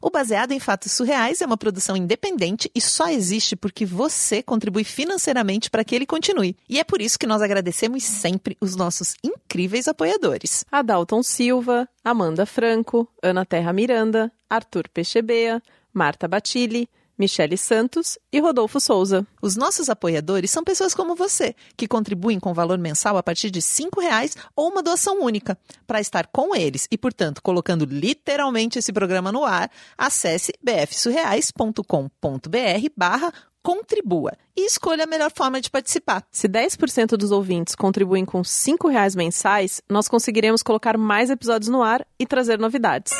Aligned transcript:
O 0.00 0.10
Baseado 0.10 0.52
em 0.52 0.60
Fatos 0.60 0.92
Surreais 0.92 1.40
é 1.40 1.46
uma 1.46 1.56
produção 1.56 1.96
independente 1.96 2.70
e 2.74 2.80
só 2.80 3.08
existe 3.08 3.56
porque 3.56 3.84
você 3.84 4.42
contribui 4.42 4.84
financeiramente 4.84 5.68
para 5.68 5.82
que 5.84 5.94
ele 5.94 6.06
continue. 6.06 6.56
E 6.68 6.78
é 6.78 6.84
por 6.84 7.02
isso 7.02 7.18
que 7.18 7.26
nós 7.26 7.42
agradecemos 7.42 8.04
sempre 8.04 8.56
os 8.60 8.76
nossos 8.76 9.16
incríveis 9.24 9.88
apoiadores. 9.88 10.64
Adalton 10.70 11.22
Silva, 11.22 11.88
Amanda 12.04 12.46
Franco, 12.46 13.08
Ana 13.22 13.44
Terra 13.44 13.72
Miranda, 13.72 14.30
Arthur 14.48 14.88
Pechebea, 14.88 15.60
Marta 15.92 16.28
Batilli, 16.28 16.88
Michele 17.18 17.56
Santos 17.56 18.18
e 18.32 18.38
Rodolfo 18.40 18.78
Souza. 18.78 19.26
Os 19.42 19.56
nossos 19.56 19.88
apoiadores 19.88 20.50
são 20.50 20.62
pessoas 20.62 20.94
como 20.94 21.14
você, 21.14 21.54
que 21.76 21.88
contribuem 21.88 22.38
com 22.38 22.54
valor 22.54 22.78
mensal 22.78 23.16
a 23.16 23.22
partir 23.22 23.50
de 23.50 23.58
R$ 23.60 23.88
reais 24.00 24.36
ou 24.54 24.68
uma 24.68 24.82
doação 24.82 25.20
única. 25.22 25.58
Para 25.86 26.00
estar 26.00 26.26
com 26.28 26.54
eles 26.54 26.86
e, 26.90 26.96
portanto, 26.96 27.42
colocando 27.42 27.84
literalmente 27.84 28.78
esse 28.78 28.92
programa 28.92 29.32
no 29.32 29.44
ar, 29.44 29.70
acesse 29.96 30.52
bfsurreais.com.br 30.62 31.82
barra 32.96 33.32
contribua 33.62 34.32
e 34.56 34.64
escolha 34.64 35.04
a 35.04 35.06
melhor 35.06 35.30
forma 35.34 35.60
de 35.60 35.70
participar. 35.70 36.24
Se 36.30 36.48
10% 36.48 37.16
dos 37.16 37.30
ouvintes 37.30 37.74
contribuem 37.74 38.24
com 38.24 38.40
R$ 38.40 38.90
reais 38.90 39.14
mensais, 39.14 39.82
nós 39.88 40.08
conseguiremos 40.08 40.62
colocar 40.62 40.96
mais 40.96 41.28
episódios 41.30 41.68
no 41.68 41.82
ar 41.82 42.06
e 42.18 42.26
trazer 42.26 42.58
novidades. 42.58 43.12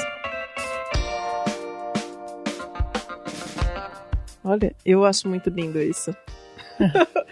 Olha, 4.48 4.74
eu 4.84 5.04
acho 5.04 5.28
muito 5.28 5.50
lindo 5.50 5.80
isso. 5.80 6.14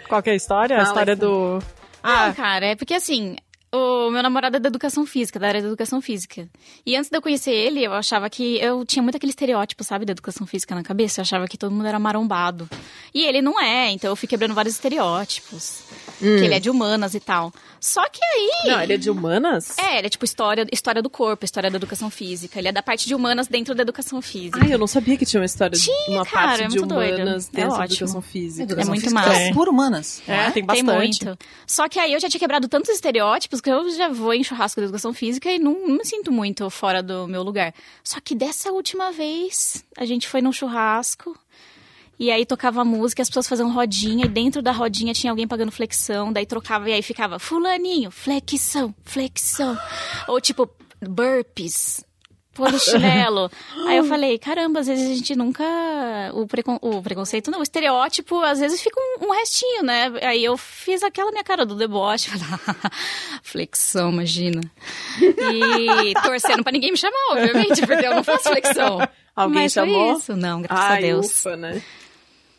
Qual 0.08 0.22
que 0.22 0.30
é 0.30 0.32
a 0.32 0.36
história? 0.36 0.76
A 0.76 0.84
Fala, 0.84 0.88
história 0.88 1.12
Alexandre. 1.14 1.60
do. 1.60 1.66
Ah, 2.02 2.32
cara, 2.34 2.66
é 2.66 2.76
porque 2.76 2.94
assim, 2.94 3.36
o 3.72 4.10
meu 4.10 4.22
namorado 4.22 4.56
é 4.56 4.60
da 4.60 4.68
educação 4.68 5.04
física, 5.04 5.38
da 5.38 5.48
área 5.48 5.60
da 5.60 5.68
educação 5.68 6.00
física. 6.00 6.48
E 6.84 6.96
antes 6.96 7.10
de 7.10 7.16
eu 7.16 7.22
conhecer 7.22 7.50
ele, 7.52 7.84
eu 7.84 7.92
achava 7.92 8.30
que 8.30 8.56
eu 8.58 8.84
tinha 8.84 9.02
muito 9.02 9.16
aquele 9.16 9.30
estereótipo, 9.30 9.82
sabe, 9.84 10.04
da 10.04 10.12
educação 10.12 10.46
física 10.46 10.74
na 10.74 10.82
cabeça. 10.82 11.20
Eu 11.20 11.22
achava 11.22 11.46
que 11.48 11.58
todo 11.58 11.72
mundo 11.72 11.86
era 11.86 11.98
marombado. 11.98 12.68
E 13.12 13.24
ele 13.24 13.42
não 13.42 13.60
é, 13.60 13.90
então 13.90 14.10
eu 14.10 14.16
fui 14.16 14.28
quebrando 14.28 14.54
vários 14.54 14.74
estereótipos. 14.74 15.82
Que 16.18 16.24
ele 16.26 16.54
é 16.54 16.60
de 16.60 16.70
humanas 16.70 17.14
e 17.14 17.20
tal. 17.20 17.52
Só 17.80 18.02
que 18.08 18.20
aí. 18.24 18.50
Não, 18.72 18.80
ele 18.80 18.94
é 18.94 18.96
de 18.96 19.10
humanas? 19.10 19.76
É, 19.78 19.98
ele 19.98 20.06
é 20.06 20.10
tipo 20.10 20.24
história, 20.24 20.66
história 20.72 21.02
do 21.02 21.10
corpo, 21.10 21.44
história 21.44 21.70
da 21.70 21.76
educação 21.76 22.08
física. 22.08 22.58
Ele 22.58 22.68
é 22.68 22.72
da 22.72 22.82
parte 22.82 23.06
de 23.06 23.14
humanas 23.14 23.48
dentro 23.48 23.74
da 23.74 23.82
educação 23.82 24.22
física. 24.22 24.58
Ai, 24.62 24.72
eu 24.72 24.78
não 24.78 24.86
sabia 24.86 25.16
que 25.18 25.26
tinha 25.26 25.40
uma 25.40 25.46
história 25.46 25.76
de 25.78 25.84
Tinha, 25.84 26.18
uma 26.18 26.24
cara, 26.24 26.46
parte 26.48 26.62
é 26.62 26.68
de 26.68 26.78
muito 26.78 26.94
doido. 26.94 27.16
humanas 27.16 27.48
É 27.52 27.56
dentro 27.56 27.70
da 27.70 27.76
ótimo. 27.82 27.94
educação 27.96 28.22
física. 28.22 28.62
Educação 28.62 28.88
muito 28.90 29.02
física 29.02 29.20
massa. 29.20 29.38
é 29.40 29.52
por 29.52 29.68
humanas. 29.68 30.22
É, 30.26 30.44
tem 30.50 30.52
Tem 30.52 30.64
bastante. 30.84 31.24
muito. 31.26 31.38
Só 31.66 31.86
que 31.88 31.98
aí 31.98 32.12
eu 32.14 32.20
já 32.20 32.28
tinha 32.30 32.40
quebrado 32.40 32.66
tantos 32.68 32.88
estereótipos 32.90 33.55
que 33.60 33.70
eu 33.70 33.88
já 33.90 34.08
vou 34.08 34.32
em 34.34 34.44
churrasco 34.44 34.80
de 34.80 34.84
educação 34.84 35.12
física 35.12 35.50
e 35.50 35.58
não, 35.58 35.86
não 35.86 35.96
me 35.96 36.04
sinto 36.04 36.30
muito 36.32 36.68
fora 36.70 37.02
do 37.02 37.26
meu 37.26 37.42
lugar. 37.42 37.74
Só 38.02 38.20
que 38.20 38.34
dessa 38.34 38.72
última 38.72 39.12
vez, 39.12 39.84
a 39.96 40.04
gente 40.04 40.28
foi 40.28 40.40
num 40.40 40.52
churrasco 40.52 41.36
e 42.18 42.30
aí 42.30 42.46
tocava 42.46 42.84
música, 42.84 43.20
as 43.22 43.28
pessoas 43.28 43.48
faziam 43.48 43.70
rodinha 43.70 44.24
e 44.24 44.28
dentro 44.28 44.62
da 44.62 44.72
rodinha 44.72 45.12
tinha 45.12 45.30
alguém 45.30 45.46
pagando 45.46 45.70
flexão, 45.70 46.32
daí 46.32 46.46
trocava 46.46 46.88
e 46.88 46.92
aí 46.92 47.02
ficava 47.02 47.38
fulaninho, 47.38 48.10
flexão, 48.10 48.94
flexão. 49.04 49.78
Ou 50.26 50.40
tipo, 50.40 50.68
burpees. 51.00 52.04
Polichinelo. 52.56 53.50
Aí 53.86 53.98
eu 53.98 54.04
falei, 54.04 54.38
caramba, 54.38 54.80
às 54.80 54.86
vezes 54.86 55.10
a 55.10 55.14
gente 55.14 55.36
nunca. 55.36 55.62
O, 56.32 56.46
precon... 56.46 56.78
o 56.80 57.02
preconceito, 57.02 57.50
não, 57.50 57.60
o 57.60 57.62
estereótipo, 57.62 58.40
às 58.40 58.58
vezes 58.58 58.80
fica 58.80 58.98
um, 58.98 59.26
um 59.26 59.32
restinho, 59.32 59.82
né? 59.82 60.12
Aí 60.22 60.42
eu 60.42 60.56
fiz 60.56 61.02
aquela 61.02 61.30
minha 61.30 61.44
cara 61.44 61.66
do 61.66 61.74
deboche. 61.74 62.30
falei, 63.42 63.66
flexão, 63.66 64.10
imagina. 64.10 64.60
E 65.20 66.14
torcendo 66.24 66.62
pra 66.62 66.72
ninguém 66.72 66.90
me 66.90 66.96
chamar, 66.96 67.32
obviamente, 67.32 67.86
porque 67.86 68.06
eu 68.06 68.14
não 68.14 68.24
faço 68.24 68.48
flexão. 68.48 68.98
Alguém 69.34 69.62
Mas 69.64 69.74
foi 69.74 69.86
chamou? 69.86 70.16
isso. 70.16 70.36
Não, 70.36 70.62
graças 70.62 70.90
Ai, 70.90 70.98
a 70.98 71.00
Deus. 71.00 71.26
ufa, 71.26 71.56
né? 71.56 71.82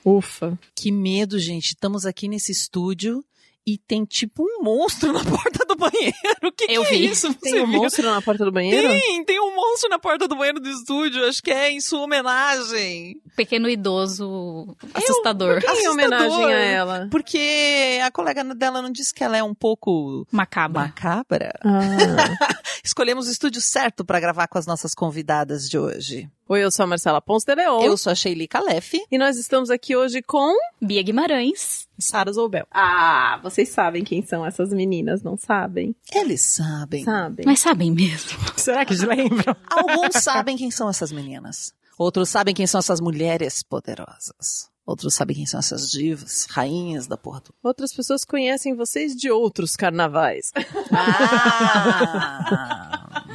Ufa. 0.06 0.60
Que 0.76 0.92
medo, 0.92 1.40
gente. 1.40 1.70
Estamos 1.70 2.06
aqui 2.06 2.28
nesse 2.28 2.52
estúdio 2.52 3.26
e 3.66 3.78
tem 3.78 4.06
tipo 4.06 4.44
um 4.44 4.64
monstro 4.64 5.12
na 5.12 5.24
porta 5.26 5.66
do 5.66 5.67
banheiro. 5.78 6.14
O 6.44 6.52
que, 6.52 6.66
Eu 6.70 6.84
que 6.84 6.90
vi. 6.90 6.96
é 6.96 7.10
isso? 7.12 7.34
Tem 7.36 7.54
Você 7.54 7.62
um 7.62 7.68
viu? 7.68 7.82
monstro 7.82 8.10
na 8.12 8.22
porta 8.22 8.44
do 8.46 8.52
banheiro? 8.52 8.88
Tem, 8.90 9.24
tem 9.24 9.40
um 9.40 9.56
monstro 9.56 9.90
na 9.90 10.00
porta 10.00 10.28
do 10.28 10.36
banheiro 10.36 10.60
do 10.60 10.70
estúdio. 10.70 11.24
Acho 11.26 11.42
que 11.42 11.52
é 11.52 11.72
em 11.72 11.80
sua 11.80 12.02
homenagem. 12.02 13.22
Pequeno 13.36 13.70
idoso 13.70 14.76
assustador. 14.94 15.60
Em 15.64 15.68
Assustador. 15.68 15.92
homenagem 15.94 16.46
a 16.46 16.60
ela. 16.60 17.08
Porque 17.12 18.00
a 18.04 18.10
colega 18.12 18.44
dela 18.56 18.82
não 18.82 18.92
disse 18.92 19.14
que 19.14 19.24
ela 19.24 19.38
é 19.38 19.44
um 19.44 19.54
pouco 19.54 20.26
Macabra. 20.32 20.82
macabra. 20.84 21.54
Ah. 21.64 22.58
Escolhemos 22.84 23.28
o 23.28 23.32
estúdio 23.32 23.62
certo 23.62 24.04
para 24.06 24.20
gravar 24.20 24.48
com 24.48 24.58
as 24.58 24.66
nossas 24.66 24.94
convidadas 24.96 25.70
de 25.70 25.78
hoje. 25.78 26.30
Oi, 26.50 26.64
eu 26.64 26.72
sou 26.72 26.86
a 26.86 26.88
Marcela 26.88 27.22
Ponce 27.22 27.46
de 27.46 27.54
Leon. 27.56 27.82
Eu 27.82 27.98
sou 27.98 28.10
a 28.12 28.16
Sheili 28.16 28.48
Calef. 28.48 28.94
E 29.12 29.18
nós 29.18 29.38
estamos 29.38 29.70
aqui 29.70 29.96
hoje 29.98 30.22
com 30.22 30.56
Bia 30.82 31.04
Guimarães. 31.04 31.86
Sara 32.00 32.32
Zoubel. 32.32 32.66
Ah, 32.72 33.38
vocês 33.44 33.68
sabem 33.70 34.04
quem 34.04 34.22
são 34.22 34.46
essas 34.46 34.72
meninas, 34.72 35.22
não 35.22 35.36
sabem? 35.36 35.67
Eles 36.14 36.42
sabem. 36.42 37.04
Sabem. 37.04 37.46
Mas 37.46 37.60
sabem 37.60 37.92
mesmo. 37.92 38.38
será 38.58 38.86
que 38.86 38.96
lembram? 38.96 39.56
Alguns 39.70 40.22
sabem 40.22 40.58
quem 40.58 40.72
são 40.72 40.90
essas 40.90 41.12
meninas. 41.12 41.74
Outros 41.98 42.30
sabem 42.30 42.54
quem 42.54 42.68
são 42.68 42.80
essas 42.80 43.02
mulheres 43.02 43.64
poderosas. 43.64 44.70
Outros 44.86 45.16
sabem 45.16 45.36
quem 45.36 45.46
são 45.46 45.60
essas 45.60 45.92
divas, 45.92 46.46
rainhas 46.50 47.08
da 47.08 47.18
porra 47.18 47.42
do... 47.42 47.54
Outras 47.62 47.94
pessoas 47.94 48.24
conhecem 48.24 48.74
vocês 48.74 49.14
de 49.14 49.30
outros 49.30 49.76
carnavais. 49.76 50.54
Ah! 50.94 53.26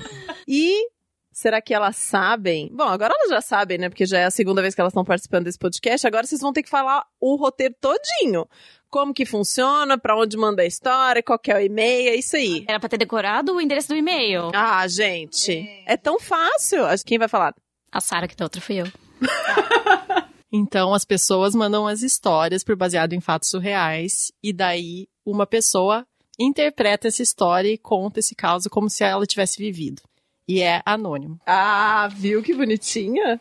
E 0.49 0.89
será 1.31 1.61
que 1.61 1.75
elas 1.75 1.97
sabem? 1.97 2.71
Bom, 2.73 2.85
agora 2.85 3.13
elas 3.15 3.31
já 3.31 3.41
sabem, 3.41 3.77
né? 3.77 3.89
Porque 3.89 4.07
já 4.07 4.19
é 4.19 4.25
a 4.25 4.31
segunda 4.31 4.63
vez 4.63 4.75
que 4.75 4.81
elas 4.81 4.93
estão 4.93 5.05
participando 5.05 5.45
desse 5.45 5.59
podcast. 5.59 6.07
Agora 6.07 6.27
vocês 6.27 6.41
vão 6.41 6.53
ter 6.53 6.63
que 6.63 6.71
falar 6.71 7.05
o 7.21 7.37
roteiro 7.37 7.75
todinho. 7.81 8.47
Como 8.93 9.15
que 9.15 9.25
funciona, 9.25 9.97
pra 9.97 10.15
onde 10.15 10.37
manda 10.37 10.61
a 10.61 10.67
história, 10.67 11.23
qual 11.23 11.39
que 11.39 11.51
é 11.51 11.57
o 11.57 11.61
e-mail, 11.61 12.11
é 12.11 12.15
isso 12.15 12.37
aí. 12.37 12.63
Era 12.69 12.79
pra 12.79 12.91
ter 12.91 12.99
decorado 12.99 13.55
o 13.55 13.59
endereço 13.59 13.89
do 13.89 13.97
e-mail. 13.97 14.51
Ah, 14.55 14.87
gente, 14.87 15.67
é 15.87 15.97
tão 15.97 16.21
fácil. 16.21 16.85
Acho 16.85 17.03
que 17.03 17.09
Quem 17.09 17.19
vai 17.19 17.27
falar? 17.27 17.55
A 17.91 18.03
Sara 18.03 18.29
que 18.29 18.37
tá 18.37 18.45
outra 18.45 18.61
fui 18.61 18.83
eu. 18.83 18.87
Então, 20.55 20.93
as 20.93 21.03
pessoas 21.03 21.55
mandam 21.55 21.87
as 21.87 22.03
histórias 22.03 22.63
por 22.63 22.77
baseado 22.77 23.15
em 23.15 23.23
fatos 23.23 23.49
surreais, 23.49 24.31
e 24.43 24.53
daí 24.53 25.09
uma 25.25 25.47
pessoa 25.47 26.07
interpreta 26.39 27.09
essa 27.09 27.23
história 27.23 27.71
e 27.71 27.79
conta 27.79 28.21
esse 28.21 28.35
caso 28.35 28.69
como 28.69 28.91
se 28.91 29.03
ela 29.03 29.25
tivesse 29.25 29.57
vivido. 29.57 30.03
E 30.47 30.61
é 30.61 30.83
anônimo. 30.85 31.41
Ah, 31.47 32.07
viu 32.15 32.43
que 32.43 32.55
bonitinha? 32.55 33.41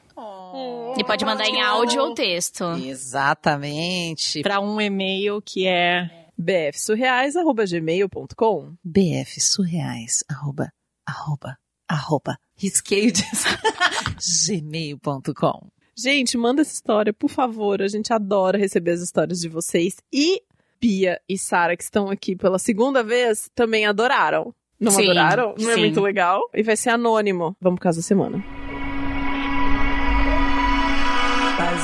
E 0.97 1.03
pode 1.03 1.25
mandar 1.25 1.45
em 1.45 1.61
áudio 1.61 2.01
ou 2.01 2.13
texto. 2.13 2.63
Exatamente. 2.83 4.41
Para 4.41 4.59
um 4.59 4.79
e-mail 4.79 5.41
que 5.41 5.67
é 5.67 6.09
bfsurreais.gmail.com 6.37 8.73
bfsurreais, 8.83 10.23
arroba, 10.29 10.71
arroba, 11.05 11.57
arroba, 11.87 12.37
risqueio 12.55 13.11
gmail.com. 14.47 15.67
Gente, 15.97 16.37
manda 16.37 16.61
essa 16.61 16.73
história, 16.73 17.13
por 17.13 17.29
favor. 17.29 17.81
A 17.81 17.87
gente 17.87 18.11
adora 18.11 18.57
receber 18.57 18.91
as 18.91 19.01
histórias 19.01 19.39
de 19.39 19.49
vocês. 19.49 19.97
E 20.11 20.41
Bia 20.79 21.19
e 21.29 21.37
Sara, 21.37 21.77
que 21.77 21.83
estão 21.83 22.09
aqui 22.09 22.35
pela 22.35 22.57
segunda 22.57 23.03
vez, 23.03 23.49
também 23.53 23.85
adoraram. 23.85 24.53
Não 24.79 24.91
Sim, 24.91 25.03
adoraram? 25.03 25.53
Não 25.59 25.69
é 25.69 25.75
sim. 25.75 25.81
muito 25.81 26.01
legal? 26.01 26.41
E 26.55 26.63
vai 26.63 26.75
ser 26.75 26.89
anônimo. 26.89 27.55
Vamos 27.61 27.77
pro 27.77 27.83
caso 27.83 27.99
da 27.99 28.03
semana. 28.03 28.60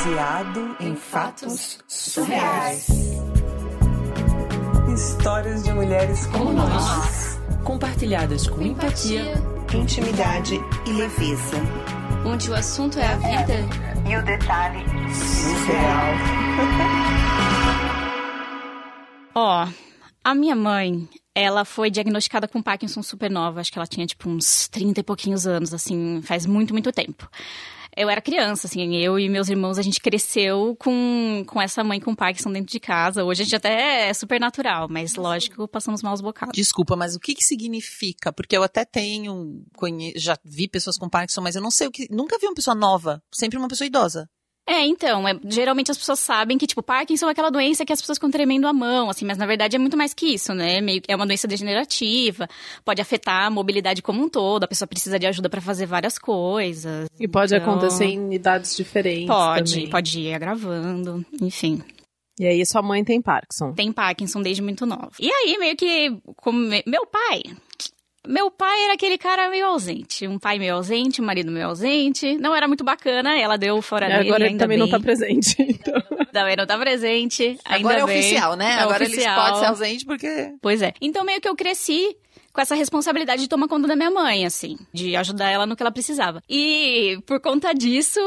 Baseado 0.07 0.77
em 0.79 0.95
fatos 0.95 1.79
surreais. 1.85 2.87
Histórias 4.93 5.63
de 5.65 5.73
mulheres 5.73 6.25
como 6.27 6.53
nós, 6.53 7.37
compartilhadas 7.65 8.47
com 8.47 8.61
empatia 8.61 9.33
intimidade 9.75 10.55
e 10.85 10.91
leveza. 10.93 11.57
onde 12.25 12.49
o 12.49 12.55
assunto 12.55 12.97
é 12.97 13.05
a 13.05 13.17
vida. 13.17 13.55
E 14.09 14.15
o 14.15 14.23
detalhe 14.23 14.79
surreal. 15.13 16.13
Ó, 19.35 19.67
a 20.23 20.33
minha 20.33 20.55
mãe, 20.55 21.05
ela 21.35 21.65
foi 21.65 21.91
diagnosticada 21.91 22.47
com 22.47 22.61
Parkinson 22.61 23.03
supernova. 23.03 23.59
Acho 23.59 23.73
que 23.73 23.77
ela 23.77 23.85
tinha, 23.85 24.07
tipo, 24.07 24.29
uns 24.29 24.69
30 24.69 25.01
e 25.01 25.03
pouquinhos 25.03 25.45
anos, 25.45 25.73
assim, 25.73 26.21
faz 26.23 26.45
muito, 26.45 26.71
muito 26.71 26.93
tempo. 26.93 27.29
Eu 27.97 28.11
era 28.11 28.21
criança, 28.21 28.67
assim, 28.67 28.95
eu 28.97 29.17
e 29.17 29.27
meus 29.27 29.49
irmãos, 29.49 29.79
a 29.79 29.81
gente 29.81 29.99
cresceu 29.99 30.75
com, 30.79 31.43
com 31.47 31.59
essa 31.59 31.83
mãe 31.83 31.99
com 31.99 32.13
Parkinson 32.13 32.51
dentro 32.51 32.71
de 32.71 32.79
casa. 32.79 33.23
Hoje 33.23 33.41
a 33.41 33.43
gente 33.43 33.55
até 33.55 34.07
é 34.07 34.13
super 34.13 34.39
natural, 34.39 34.87
mas 34.87 35.15
lógico, 35.15 35.67
passamos 35.67 36.03
maus 36.03 36.21
bocados. 36.21 36.53
Desculpa, 36.55 36.95
mas 36.95 37.15
o 37.15 37.19
que 37.19 37.33
que 37.33 37.43
significa? 37.43 38.31
Porque 38.31 38.55
eu 38.55 38.61
até 38.61 38.85
tenho, 38.85 39.63
conhe... 39.75 40.13
já 40.15 40.37
vi 40.45 40.67
pessoas 40.67 40.95
com 40.95 41.09
Parkinson, 41.09 41.41
mas 41.41 41.55
eu 41.55 41.61
não 41.61 41.71
sei 41.71 41.87
o 41.87 41.91
que, 41.91 42.07
nunca 42.11 42.37
vi 42.37 42.45
uma 42.45 42.53
pessoa 42.53 42.75
nova, 42.75 43.19
sempre 43.33 43.57
uma 43.57 43.67
pessoa 43.67 43.87
idosa. 43.87 44.29
É, 44.69 44.85
então, 44.85 45.25
é- 45.25 45.39
geralmente 45.45 45.89
as 45.91 45.97
pessoas 45.97 46.19
sabem 46.19 46.57
que, 46.57 46.67
tipo, 46.67 46.83
Parkinson 46.83 47.27
é 47.27 47.31
aquela 47.31 47.49
doença 47.49 47.85
que 47.85 47.93
as 47.93 48.01
pessoas 48.01 48.17
ficam 48.17 48.29
tremendo 48.29 48.67
a 48.67 48.73
mão, 48.73 49.09
assim, 49.09 49.23
mas 49.23 49.37
na 49.37 49.45
verdade 49.45 49.77
é 49.77 49.79
muito 49.79 49.95
mais 49.95 50.13
que 50.13 50.25
isso, 50.33 50.53
né? 50.53 50.81
Meio, 50.81 51.01
é 51.07 51.15
uma 51.15 51.25
doença 51.25 51.47
degenerativa, 51.47 52.49
pode 52.83 53.01
afetar 53.01 53.45
a 53.45 53.49
mobilidade 53.49 54.01
como 54.01 54.21
um 54.21 54.27
todo, 54.29 54.65
a 54.65 54.67
pessoa 54.67 54.87
precisa 54.87 55.17
de 55.17 55.25
ajuda 55.25 55.49
pra 55.49 55.61
fazer 55.61 55.85
várias 55.85 56.19
coisas. 56.19 57.07
E 57.17 57.27
pode 57.29 57.55
Então, 57.55 57.69
acontecer 57.71 58.05
em 58.05 58.33
idades 58.33 58.75
diferentes 58.75 59.27
Pode, 59.27 59.73
também. 59.73 59.89
pode 59.89 60.19
ir 60.19 60.33
agravando, 60.33 61.25
enfim. 61.41 61.81
E 62.39 62.45
aí 62.45 62.63
sua 62.65 62.81
mãe 62.81 63.03
tem 63.03 63.21
Parkinson. 63.21 63.71
Tem 63.73 63.91
Parkinson 63.91 64.41
desde 64.41 64.61
muito 64.61 64.85
nova. 64.85 65.11
E 65.19 65.31
aí, 65.31 65.57
meio 65.57 65.75
que, 65.77 66.15
como 66.35 66.59
me- 66.59 66.83
meu 66.85 67.05
pai... 67.07 67.41
Meu 68.27 68.51
pai 68.51 68.83
era 68.83 68.93
aquele 68.93 69.17
cara 69.17 69.49
meio 69.49 69.65
ausente. 69.65 70.27
Um 70.27 70.37
pai 70.37 70.59
meio 70.59 70.75
ausente, 70.75 71.21
um 71.21 71.25
marido 71.25 71.51
meio 71.51 71.67
ausente. 71.67 72.37
Não 72.37 72.55
era 72.55 72.67
muito 72.67 72.83
bacana, 72.83 73.39
ela 73.39 73.57
deu 73.57 73.81
fora 73.81 74.07
dele, 74.07 74.27
Agora 74.27 74.43
ele 74.43 74.49
ainda 74.51 74.63
também 74.65 74.77
não 74.77 74.85
bem. 74.85 74.91
tá 74.91 74.99
presente. 74.99 75.55
Então. 75.77 76.01
Também 76.33 76.55
não 76.55 76.65
tá 76.65 76.77
presente. 76.77 77.57
Agora 77.63 77.95
ainda 77.95 78.11
é 78.11 78.13
bem. 78.13 78.19
oficial, 78.19 78.55
né? 78.55 78.71
É 78.71 78.79
Agora 78.79 79.03
oficial. 79.03 79.33
eles 79.33 79.43
podem 79.45 79.59
ser 79.59 79.65
ausente 79.67 80.05
porque. 80.05 80.53
Pois 80.61 80.81
é. 80.81 80.93
Então 81.01 81.23
meio 81.23 81.39
que 81.39 81.47
eu 81.47 81.55
cresci 81.55 82.15
com 82.57 82.61
essa 82.61 82.73
responsabilidade 82.73 83.43
de 83.43 83.47
tomar 83.47 83.67
conta 83.67 83.87
da 83.87 83.95
minha 83.95 84.09
mãe, 84.09 84.43
assim, 84.43 84.79
de 84.91 85.15
ajudar 85.15 85.51
ela 85.51 85.67
no 85.67 85.75
que 85.75 85.83
ela 85.83 85.91
precisava. 85.91 86.41
E 86.49 87.19
por 87.27 87.39
conta 87.39 87.71
disso, 87.71 88.19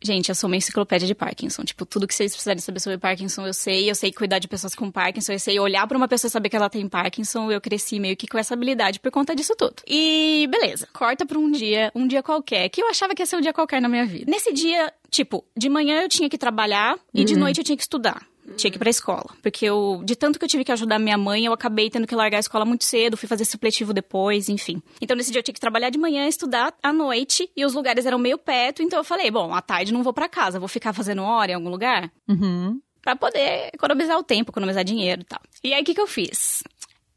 gente, 0.00 0.28
eu 0.28 0.36
sou 0.36 0.46
uma 0.46 0.54
enciclopédia 0.54 1.04
de 1.04 1.16
Parkinson. 1.16 1.64
Tipo, 1.64 1.84
tudo 1.84 2.06
que 2.06 2.14
vocês 2.14 2.30
precisarem 2.30 2.60
saber 2.60 2.78
sobre 2.78 2.96
Parkinson, 2.96 3.44
eu 3.44 3.52
sei. 3.52 3.90
Eu 3.90 3.96
sei 3.96 4.12
cuidar 4.12 4.38
de 4.38 4.46
pessoas 4.46 4.76
com 4.76 4.88
Parkinson, 4.88 5.32
eu 5.32 5.38
sei 5.40 5.58
olhar 5.58 5.84
pra 5.88 5.98
uma 5.98 6.06
pessoa 6.06 6.28
e 6.28 6.30
saber 6.30 6.48
que 6.48 6.54
ela 6.54 6.70
tem 6.70 6.88
Parkinson. 6.88 7.50
Eu 7.50 7.60
cresci 7.60 7.98
meio 7.98 8.16
que 8.16 8.28
com 8.28 8.38
essa 8.38 8.54
habilidade 8.54 9.00
por 9.00 9.10
conta 9.10 9.34
disso 9.34 9.56
tudo. 9.58 9.74
E 9.84 10.46
beleza, 10.48 10.86
corta 10.92 11.26
pra 11.26 11.36
um 11.36 11.50
dia, 11.50 11.90
um 11.92 12.06
dia 12.06 12.22
qualquer, 12.22 12.68
que 12.68 12.80
eu 12.80 12.88
achava 12.88 13.16
que 13.16 13.22
ia 13.22 13.26
ser 13.26 13.34
um 13.34 13.40
dia 13.40 13.52
qualquer 13.52 13.82
na 13.82 13.88
minha 13.88 14.06
vida. 14.06 14.30
Nesse 14.30 14.52
dia, 14.52 14.92
tipo, 15.10 15.44
de 15.56 15.68
manhã 15.68 16.02
eu 16.02 16.08
tinha 16.08 16.28
que 16.28 16.38
trabalhar 16.38 16.96
e 17.12 17.24
de 17.24 17.34
noite 17.34 17.58
eu 17.58 17.64
tinha 17.64 17.76
que 17.76 17.82
estudar. 17.82 18.24
Tinha 18.56 18.70
que 18.70 18.76
ir 18.76 18.78
pra 18.78 18.90
escola. 18.90 19.26
Porque 19.42 19.64
eu, 19.64 20.02
de 20.04 20.14
tanto 20.16 20.38
que 20.38 20.44
eu 20.44 20.48
tive 20.48 20.64
que 20.64 20.72
ajudar 20.72 20.98
minha 20.98 21.18
mãe, 21.18 21.44
eu 21.44 21.52
acabei 21.52 21.90
tendo 21.90 22.06
que 22.06 22.14
largar 22.14 22.36
a 22.36 22.40
escola 22.40 22.64
muito 22.64 22.84
cedo, 22.84 23.16
fui 23.16 23.28
fazer 23.28 23.44
supletivo 23.44 23.92
depois, 23.92 24.48
enfim. 24.48 24.82
Então 25.00 25.16
nesse 25.16 25.30
dia 25.30 25.40
eu 25.40 25.42
tinha 25.42 25.54
que 25.54 25.60
trabalhar 25.60 25.90
de 25.90 25.98
manhã, 25.98 26.26
estudar 26.26 26.74
à 26.82 26.92
noite, 26.92 27.50
e 27.56 27.64
os 27.64 27.74
lugares 27.74 28.06
eram 28.06 28.18
meio 28.18 28.38
perto, 28.38 28.82
então 28.82 28.98
eu 28.98 29.04
falei, 29.04 29.30
bom, 29.30 29.54
à 29.54 29.60
tarde 29.60 29.92
não 29.92 30.02
vou 30.02 30.12
pra 30.12 30.28
casa, 30.28 30.58
vou 30.58 30.68
ficar 30.68 30.92
fazendo 30.92 31.22
hora 31.22 31.52
em 31.52 31.54
algum 31.54 31.68
lugar 31.70 32.10
Uhum. 32.28 32.80
Pra 33.02 33.16
poder 33.16 33.70
economizar 33.74 34.16
o 34.16 34.22
tempo, 34.22 34.52
economizar 34.52 34.84
dinheiro 34.84 35.22
e 35.22 35.24
tal. 35.24 35.40
E 35.64 35.74
aí 35.74 35.82
o 35.82 35.84
que 35.84 35.92
que 35.94 36.00
eu 36.00 36.06
fiz? 36.06 36.62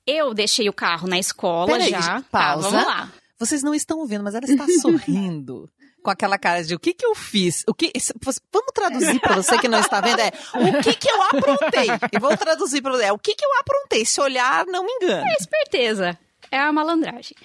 Eu 0.06 0.34
deixei 0.34 0.68
o 0.68 0.74
carro 0.74 1.08
na 1.08 1.20
escola 1.20 1.72
Peraí, 1.72 1.90
já. 1.92 2.22
Tá, 2.22 2.24
pausa. 2.32 2.70
vamos 2.70 2.86
lá. 2.86 3.12
Vocês 3.38 3.62
não 3.62 3.74
estão 3.76 4.06
vendo, 4.08 4.24
mas 4.24 4.34
ela 4.34 4.46
está 4.46 4.66
sorrindo. 4.82 5.70
Com 6.06 6.12
aquela 6.12 6.38
cara 6.38 6.64
de 6.64 6.76
o 6.76 6.80
que 6.80 6.94
que 6.94 7.04
eu 7.04 7.16
fiz? 7.16 7.64
O 7.68 7.74
que, 7.74 7.92
vamos 8.54 8.72
traduzir 8.76 9.20
pra 9.20 9.38
você 9.38 9.58
que 9.58 9.68
não 9.68 9.80
está 9.80 10.00
vendo? 10.00 10.20
É 10.20 10.32
o 10.54 10.84
que 10.84 10.94
que 10.94 11.10
eu 11.10 11.20
aprontei? 11.24 11.88
E 12.14 12.20
vou 12.20 12.38
traduzir 12.38 12.80
você. 12.80 13.06
É 13.06 13.12
o 13.12 13.18
que 13.18 13.34
que 13.34 13.44
eu 13.44 13.50
aprontei? 13.60 14.04
Esse 14.04 14.22
olhar 14.22 14.68
não 14.68 14.86
me 14.86 14.92
engana. 14.92 15.26
Esperteza. 15.40 16.16
É 16.52 16.60
a 16.60 16.72
malandragem. 16.72 17.36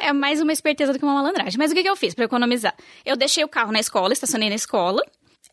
É 0.00 0.14
mais 0.14 0.40
uma 0.40 0.50
esperteza 0.50 0.94
do 0.94 0.98
que 0.98 1.04
uma 1.04 1.12
malandragem. 1.12 1.58
Mas 1.58 1.70
o 1.70 1.74
que, 1.74 1.82
que 1.82 1.90
eu 1.90 1.94
fiz 1.94 2.14
pra 2.14 2.24
economizar? 2.24 2.74
Eu 3.04 3.16
deixei 3.16 3.44
o 3.44 3.48
carro 3.48 3.70
na 3.70 3.80
escola, 3.80 4.14
estacionei 4.14 4.48
na 4.48 4.54
escola. 4.54 5.02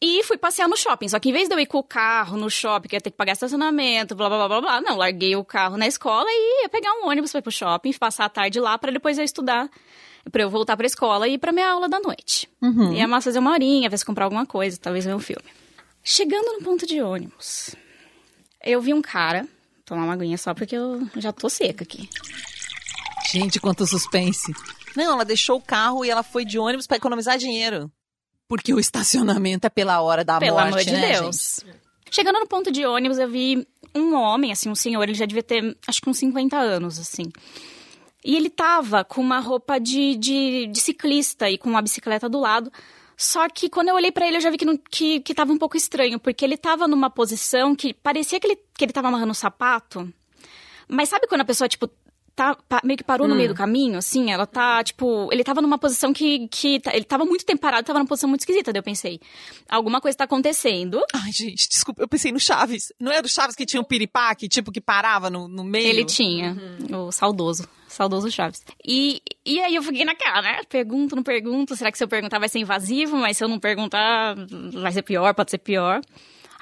E 0.01 0.24
fui 0.24 0.38
passear 0.38 0.69
no 0.69 0.77
shopping. 0.77 1.10
Só 1.10 1.19
que 1.19 1.31
em 1.31 1.33
vez 1.33 1.50
de 1.50 1.56
eu 1.56 1.60
ir 1.60 1.65
com 1.65 1.80
o 1.80 1.83
carro 1.83 2.38
no 2.38 2.50
shopping, 2.50 2.88
que 2.88 2.95
ia 2.95 3.01
ter 3.01 3.12
que 3.12 3.18
pagar 3.18 3.33
estacionamento, 3.33 4.15
blá 4.15 4.30
blá 4.30 4.38
blá 4.38 4.48
blá 4.48 4.62
blá, 4.62 4.81
não, 4.81 4.95
larguei 4.95 5.36
o 5.36 5.44
carro 5.44 5.75
na 5.75 5.86
escola 5.86 6.27
e 6.30 6.63
ia 6.63 6.69
pegar 6.69 6.94
um 6.94 7.10
ônibus 7.10 7.31
pra 7.31 7.39
ir 7.39 7.42
pro 7.42 7.51
shopping, 7.51 7.92
passar 7.92 8.24
a 8.24 8.30
tarde 8.30 8.57
lá 8.57 8.77
pra 8.77 8.89
depois 8.89 9.18
eu 9.18 9.24
estudar, 9.25 9.69
pra 10.31 10.44
eu 10.44 10.50
voltar 10.50 10.78
pra 10.78 10.86
escola 10.86 11.28
e 11.28 11.34
ir 11.34 11.38
pra 11.38 11.52
minha 11.52 11.70
aula 11.70 11.90
da 11.90 12.00
noite. 12.00 12.50
Ia 12.94 13.08
mais 13.08 13.24
fazer 13.24 13.40
uma 13.40 13.52
horinha, 13.52 13.90
ver 13.90 13.98
se 13.98 14.06
comprar 14.06 14.25
alguma 14.25 14.46
coisa, 14.46 14.78
talvez 14.80 15.06
ver 15.06 15.16
um 15.16 15.20
filme. 15.20 15.44
Chegando 16.04 16.54
no 16.54 16.64
ponto 16.64 16.86
de 16.86 17.02
ônibus, 17.02 17.75
eu 18.64 18.81
vi 18.81 18.94
um 18.94 19.02
cara, 19.02 19.48
tomar 19.86 20.04
uma 20.04 20.14
aguinha 20.14 20.38
só 20.38 20.54
porque 20.54 20.75
eu 20.75 21.08
já 21.18 21.31
tô 21.31 21.50
seca 21.50 21.84
aqui. 21.84 22.10
Gente, 23.31 23.60
quanto 23.60 23.86
suspense. 23.88 24.54
Não, 24.96 25.14
ela 25.14 25.25
deixou 25.25 25.58
o 25.58 25.62
carro 25.62 26.06
e 26.06 26.10
ela 26.10 26.24
foi 26.24 26.46
de 26.46 26.60
ônibus 26.60 26.86
pra 26.86 26.98
economizar 26.98 27.38
dinheiro. 27.38 27.92
Porque 28.48 28.74
o 28.74 28.80
estacionamento 28.80 29.66
é 29.66 29.70
pela 29.70 30.02
hora 30.02 30.24
da 30.24 30.38
Pelo 30.40 30.58
morte, 30.58 30.68
amor 30.68 30.84
de 30.84 30.92
né, 30.92 31.14
Deus. 31.14 31.62
Chegando 32.12 32.40
no 32.40 32.48
ponto 32.48 32.72
de 32.72 32.86
ônibus, 32.86 33.18
eu 33.18 33.28
vi 33.28 33.68
um 33.96 34.14
homem, 34.14 34.52
assim, 34.52 34.70
um 34.70 34.75
senhor, 34.75 35.02
ele 35.04 35.16
já 35.16 35.25
devia 35.25 35.42
ter, 35.42 35.75
acho 35.88 36.02
que 36.02 36.10
uns 36.10 36.18
50 36.18 36.56
anos, 36.56 37.00
assim. 37.00 37.31
E 38.24 38.36
ele 38.36 38.50
tava 38.50 39.04
com 39.04 39.22
uma 39.22 39.40
roupa 39.40 39.80
de, 39.80 40.16
de, 40.16 40.68
de 40.68 40.80
ciclista 40.80 41.50
e 41.50 41.58
com 41.58 41.70
uma 41.70 41.81
bicicleta 41.81 42.30
do 42.30 42.40
lado. 42.40 42.72
Só 43.18 43.48
que 43.50 43.70
quando 43.70 43.90
eu 43.90 43.96
olhei 43.96 44.12
pra 44.12 44.28
ele, 44.28 44.38
eu 44.38 44.42
já 44.42 44.50
vi 44.50 44.58
que, 44.58 44.66
não, 44.66 44.78
que, 44.78 45.20
que 45.20 45.34
tava 45.34 45.52
um 45.52 45.58
pouco 45.58 45.78
estranho, 45.78 46.20
porque 46.20 46.44
ele 46.44 46.58
tava 46.58 46.88
numa 46.88 47.10
posição 47.10 47.75
que 47.75 47.94
parecia 47.94 48.40
que 48.40 48.48
ele, 48.48 48.60
que 48.74 48.86
ele 48.86 48.94
tava 48.94 49.10
amarrando 49.10 49.31
o 49.31 49.36
sapato. 49.36 50.12
Mas 50.88 51.10
sabe 51.10 51.28
quando 51.28 51.42
a 51.42 51.46
pessoa, 51.46 51.68
tipo, 51.68 51.90
tá, 52.36 52.56
pa- 52.68 52.82
meio 52.84 52.98
que 52.98 53.04
parou 53.04 53.28
no 53.28 53.36
meio 53.36 53.50
do 53.50 53.56
caminho, 53.56 53.98
assim? 53.98 54.32
Ela 54.32 54.46
tá, 54.48 54.84
tipo, 54.84 55.30
ele 55.32 55.44
tava 55.44 55.62
numa 55.62 55.78
posição 55.78 56.12
que, 56.12 56.48
que 56.50 56.80
tá- 56.80 56.94
ele 56.96 57.06
tava 57.06 57.26
muito 57.26 57.46
tempo 57.46 57.62
parado, 57.62 57.86
tava 57.86 58.00
numa 58.00 58.08
posição 58.08 58.28
muito 58.30 58.42
esquisita. 58.42 58.74
Daí 58.74 58.80
eu 58.80 58.84
pensei, 58.84 59.20
alguma 59.70 60.02
coisa 60.02 60.18
tá 60.18 60.24
acontecendo. 60.24 61.02
Ai, 61.14 61.32
gente, 61.32 61.68
desculpa, 61.70 62.02
eu 62.02 62.08
pensei 62.08 62.32
no 62.32 62.40
Chaves. 62.40 62.92
Não 63.00 63.12
é 63.12 63.22
do 63.22 63.30
Chaves 63.30 63.56
que 63.56 63.66
tinha 63.66 63.80
um 63.82 63.86
piripaque, 63.86 64.48
tipo, 64.50 64.72
que 64.72 64.82
parava 64.82 65.30
no, 65.30 65.48
no 65.48 65.64
meio? 65.64 65.88
Ele 65.88 66.06
tinha, 66.06 66.56
o 66.98 67.12
saudoso, 67.12 67.68
saudoso 67.88 68.30
Chaves. 68.32 68.62
E, 68.86 69.22
e 69.46 69.60
aí 69.62 69.76
eu 69.76 69.84
fiquei 69.84 70.04
naquela, 70.06 70.42
né? 70.42 70.62
Pergunto, 70.70 71.16
não 71.16 71.24
pergunto, 71.24 71.76
será 71.76 71.92
que 71.92 71.98
se 71.98 72.04
eu 72.04 72.08
perguntar 72.08 72.40
vai 72.40 72.50
ser 72.50 72.60
invasivo? 72.60 73.16
Mas 73.18 73.38
se 73.38 73.44
eu 73.44 73.48
não 73.48 73.60
perguntar, 73.60 74.36
vai 74.74 74.92
ser 74.92 75.02
pior, 75.04 75.34
pode 75.34 75.52
ser 75.52 75.60
pior. 75.60 76.02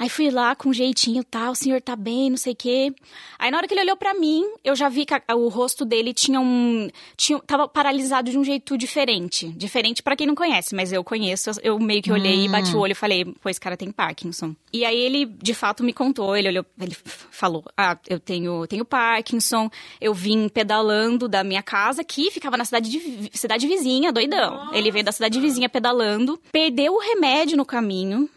Aí 0.01 0.09
fui 0.09 0.31
lá 0.31 0.55
com 0.55 0.69
um 0.69 0.73
jeitinho, 0.73 1.23
tá, 1.23 1.51
o 1.51 1.53
senhor 1.53 1.79
tá 1.79 1.95
bem, 1.95 2.31
não 2.31 2.37
sei 2.37 2.53
o 2.53 2.55
quê. 2.55 2.91
Aí 3.37 3.51
na 3.51 3.57
hora 3.57 3.67
que 3.67 3.73
ele 3.75 3.81
olhou 3.81 3.95
pra 3.95 4.15
mim, 4.15 4.43
eu 4.63 4.75
já 4.75 4.89
vi 4.89 5.05
que 5.05 5.13
a- 5.13 5.21
o 5.35 5.47
rosto 5.47 5.85
dele 5.85 6.11
tinha 6.11 6.39
um... 6.41 6.89
Tinha, 7.15 7.37
tava 7.39 7.67
paralisado 7.67 8.31
de 8.31 8.37
um 8.39 8.43
jeito 8.43 8.75
diferente. 8.79 9.49
Diferente 9.49 10.01
pra 10.01 10.15
quem 10.15 10.25
não 10.25 10.33
conhece, 10.33 10.73
mas 10.73 10.91
eu 10.91 11.03
conheço. 11.03 11.51
Eu 11.61 11.77
meio 11.77 12.01
que 12.01 12.11
olhei 12.11 12.45
e 12.45 12.49
bati 12.49 12.75
o 12.75 12.79
olho 12.79 12.93
e 12.93 12.95
falei, 12.95 13.25
pô, 13.25 13.47
esse 13.47 13.59
cara 13.59 13.77
tem 13.77 13.91
Parkinson. 13.91 14.55
E 14.73 14.83
aí 14.83 14.97
ele, 14.97 15.25
de 15.27 15.53
fato, 15.53 15.83
me 15.83 15.93
contou, 15.93 16.35
ele 16.35 16.47
olhou, 16.47 16.65
ele 16.81 16.97
falou, 17.29 17.63
ah, 17.77 17.95
eu 18.09 18.19
tenho, 18.19 18.65
tenho 18.65 18.83
Parkinson, 18.83 19.69
eu 19.99 20.15
vim 20.15 20.49
pedalando 20.49 21.27
da 21.27 21.43
minha 21.43 21.61
casa, 21.61 22.03
que 22.03 22.31
ficava 22.31 22.57
na 22.57 22.65
cidade, 22.65 22.89
de, 22.89 23.29
cidade 23.37 23.67
vizinha, 23.67 24.11
doidão. 24.11 24.73
Ele 24.73 24.89
veio 24.89 25.05
da 25.05 25.11
cidade 25.11 25.39
vizinha 25.39 25.69
pedalando, 25.69 26.41
perdeu 26.51 26.93
o 26.95 26.99
remédio 26.99 27.55
no 27.55 27.65
caminho, 27.65 28.27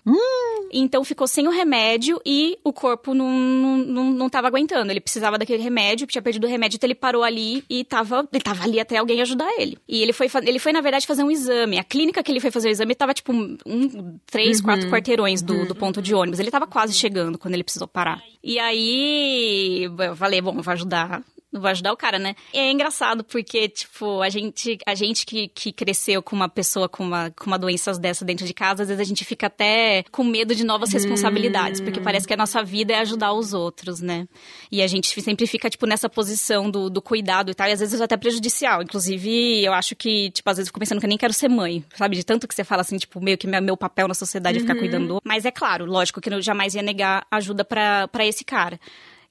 então 0.80 1.04
ficou 1.04 1.26
sem 1.26 1.46
o 1.46 1.50
remédio 1.50 2.20
e 2.24 2.58
o 2.64 2.72
corpo 2.72 3.14
não, 3.14 3.28
não, 3.28 4.10
não, 4.10 4.30
tava 4.30 4.48
aguentando. 4.48 4.90
Ele 4.90 5.00
precisava 5.00 5.38
daquele 5.38 5.62
remédio, 5.62 6.06
tinha 6.06 6.22
perdido 6.22 6.46
o 6.46 6.50
remédio, 6.50 6.76
então 6.76 6.86
ele 6.86 6.94
parou 6.94 7.22
ali 7.22 7.64
e 7.68 7.84
tava, 7.84 8.28
ele 8.32 8.42
tava 8.42 8.64
ali 8.64 8.80
até 8.80 8.96
alguém 8.96 9.20
ajudar 9.22 9.48
ele. 9.58 9.78
E 9.88 10.02
ele 10.02 10.12
foi, 10.12 10.28
ele 10.42 10.58
foi, 10.58 10.72
na 10.72 10.80
verdade, 10.80 11.06
fazer 11.06 11.22
um 11.22 11.30
exame. 11.30 11.78
A 11.78 11.84
clínica 11.84 12.22
que 12.22 12.32
ele 12.32 12.40
foi 12.40 12.50
fazer 12.50 12.68
o 12.68 12.70
exame 12.70 12.94
tava, 12.94 13.14
tipo, 13.14 13.32
um, 13.32 14.18
três, 14.26 14.60
quatro 14.60 14.90
quarteirões 14.90 15.42
do, 15.42 15.66
do 15.66 15.74
ponto 15.74 16.02
de 16.02 16.14
ônibus. 16.14 16.40
Ele 16.40 16.50
tava 16.50 16.66
quase 16.66 16.92
chegando 16.92 17.38
quando 17.38 17.54
ele 17.54 17.64
precisou 17.64 17.86
parar. 17.86 18.22
E 18.42 18.58
aí, 18.58 19.84
eu 19.98 20.16
falei, 20.16 20.40
bom, 20.40 20.54
eu 20.56 20.62
vou 20.62 20.72
ajudar 20.72 21.22
vou 21.60 21.70
ajudar 21.70 21.92
o 21.92 21.96
cara, 21.96 22.18
né? 22.18 22.34
E 22.52 22.58
é 22.58 22.70
engraçado 22.70 23.24
porque, 23.24 23.68
tipo, 23.68 24.20
a 24.20 24.28
gente, 24.28 24.78
a 24.86 24.94
gente 24.94 25.24
que, 25.26 25.48
que 25.48 25.72
cresceu 25.72 26.22
com 26.22 26.34
uma 26.34 26.48
pessoa 26.48 26.88
com 26.88 27.04
uma, 27.04 27.30
com 27.30 27.46
uma 27.46 27.58
doença 27.58 27.92
dessa 27.94 28.24
dentro 28.24 28.46
de 28.46 28.54
casa, 28.54 28.82
às 28.82 28.88
vezes 28.88 29.00
a 29.00 29.04
gente 29.04 29.24
fica 29.24 29.46
até 29.46 30.04
com 30.10 30.24
medo 30.24 30.54
de 30.54 30.64
novas 30.64 30.92
responsabilidades, 30.92 31.80
porque 31.80 32.00
parece 32.00 32.26
que 32.26 32.34
a 32.34 32.36
nossa 32.36 32.62
vida 32.62 32.92
é 32.92 32.98
ajudar 32.98 33.32
os 33.32 33.54
outros, 33.54 34.00
né? 34.00 34.26
E 34.70 34.82
a 34.82 34.86
gente 34.86 35.08
sempre 35.20 35.46
fica, 35.46 35.70
tipo, 35.70 35.86
nessa 35.86 36.08
posição 36.08 36.70
do, 36.70 36.90
do 36.90 37.00
cuidado 37.00 37.50
e 37.50 37.54
tal, 37.54 37.68
e 37.68 37.72
às 37.72 37.80
vezes 37.80 38.00
é 38.00 38.04
até 38.04 38.16
prejudicial. 38.16 38.82
Inclusive, 38.82 39.64
eu 39.64 39.72
acho 39.72 39.94
que, 39.94 40.30
tipo, 40.30 40.48
às 40.50 40.56
vezes 40.56 40.68
eu 40.68 40.70
fico 40.70 40.80
pensando 40.80 41.00
que 41.00 41.06
eu 41.06 41.08
nem 41.08 41.18
quero 41.18 41.32
ser 41.32 41.48
mãe, 41.48 41.84
sabe? 41.94 42.16
De 42.16 42.24
tanto 42.24 42.48
que 42.48 42.54
você 42.54 42.64
fala 42.64 42.82
assim, 42.82 42.96
tipo, 42.96 43.20
meio 43.20 43.38
que 43.38 43.46
meu, 43.46 43.62
meu 43.62 43.76
papel 43.76 44.08
na 44.08 44.14
sociedade 44.14 44.58
é 44.58 44.60
ficar 44.60 44.76
cuidando 44.76 45.04
do... 45.06 45.20
Mas 45.24 45.44
é 45.44 45.50
claro, 45.50 45.84
lógico 45.84 46.20
que 46.20 46.28
eu 46.28 46.42
jamais 46.42 46.74
ia 46.74 46.82
negar 46.82 47.26
ajuda 47.30 47.64
pra 47.64 48.08
esse 48.26 48.44
cara. 48.44 48.78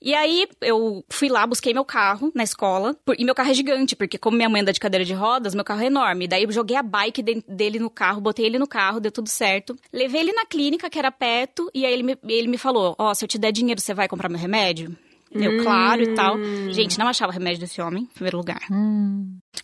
E 0.06 0.14
aí, 0.14 0.46
eu 0.60 1.02
fui 1.10 1.30
lá, 1.30 1.48
busquei 1.48 1.74
meu 1.74 1.86
carro 1.86 2.30
na 2.36 2.44
escola. 2.44 2.94
E 3.18 3.24
meu 3.24 3.34
carro 3.34 3.52
é 3.52 3.54
gigante, 3.54 3.96
porque 3.96 4.18
como 4.18 4.36
minha 4.36 4.50
mãe 4.50 4.62
anda 4.62 4.74
de 4.74 4.80
cadeira 4.80 5.06
de 5.06 5.14
rodas, 5.14 5.56
meu 5.56 5.64
carro 5.64 5.82
é 5.82 5.86
enorme. 5.86 6.28
Daí 6.28 6.44
eu 6.44 6.52
joguei 6.52 6.76
a 6.76 6.84
bike 6.84 7.22
de- 7.24 7.44
dele 7.48 7.80
no 7.80 7.90
carro, 7.90 8.20
botei 8.20 8.46
ele 8.46 8.60
no 8.60 8.68
carro, 8.68 9.00
deu 9.00 9.14
tudo 9.14 9.30
certo. 9.30 9.78
Levei 9.94 10.20
ele 10.20 10.34
na 10.34 10.46
clínica, 10.46 10.90
que 10.90 11.00
era 11.00 11.10
perto, 11.10 11.72
e 11.74 11.86
aí 11.86 11.94
ele 11.94 12.04
me, 12.04 12.18
ele 12.28 12.50
me 12.50 12.58
falou: 12.58 12.96
Ó, 13.00 13.14
se 13.14 13.24
eu 13.24 13.30
te 13.30 13.38
der 13.38 13.54
dinheiro, 13.54 13.80
você 13.80 13.94
vai 13.94 14.10
comprar 14.10 14.28
meu 14.28 14.38
remédio? 14.38 14.94
Eu, 15.34 15.64
claro 15.64 16.02
e 16.02 16.14
tal. 16.14 16.38
Gente, 16.72 16.98
não 16.98 17.08
achava 17.08 17.32
remédio 17.32 17.60
desse 17.62 17.82
homem, 17.82 18.04
em 18.04 18.14
primeiro 18.14 18.38
lugar. 18.38 18.62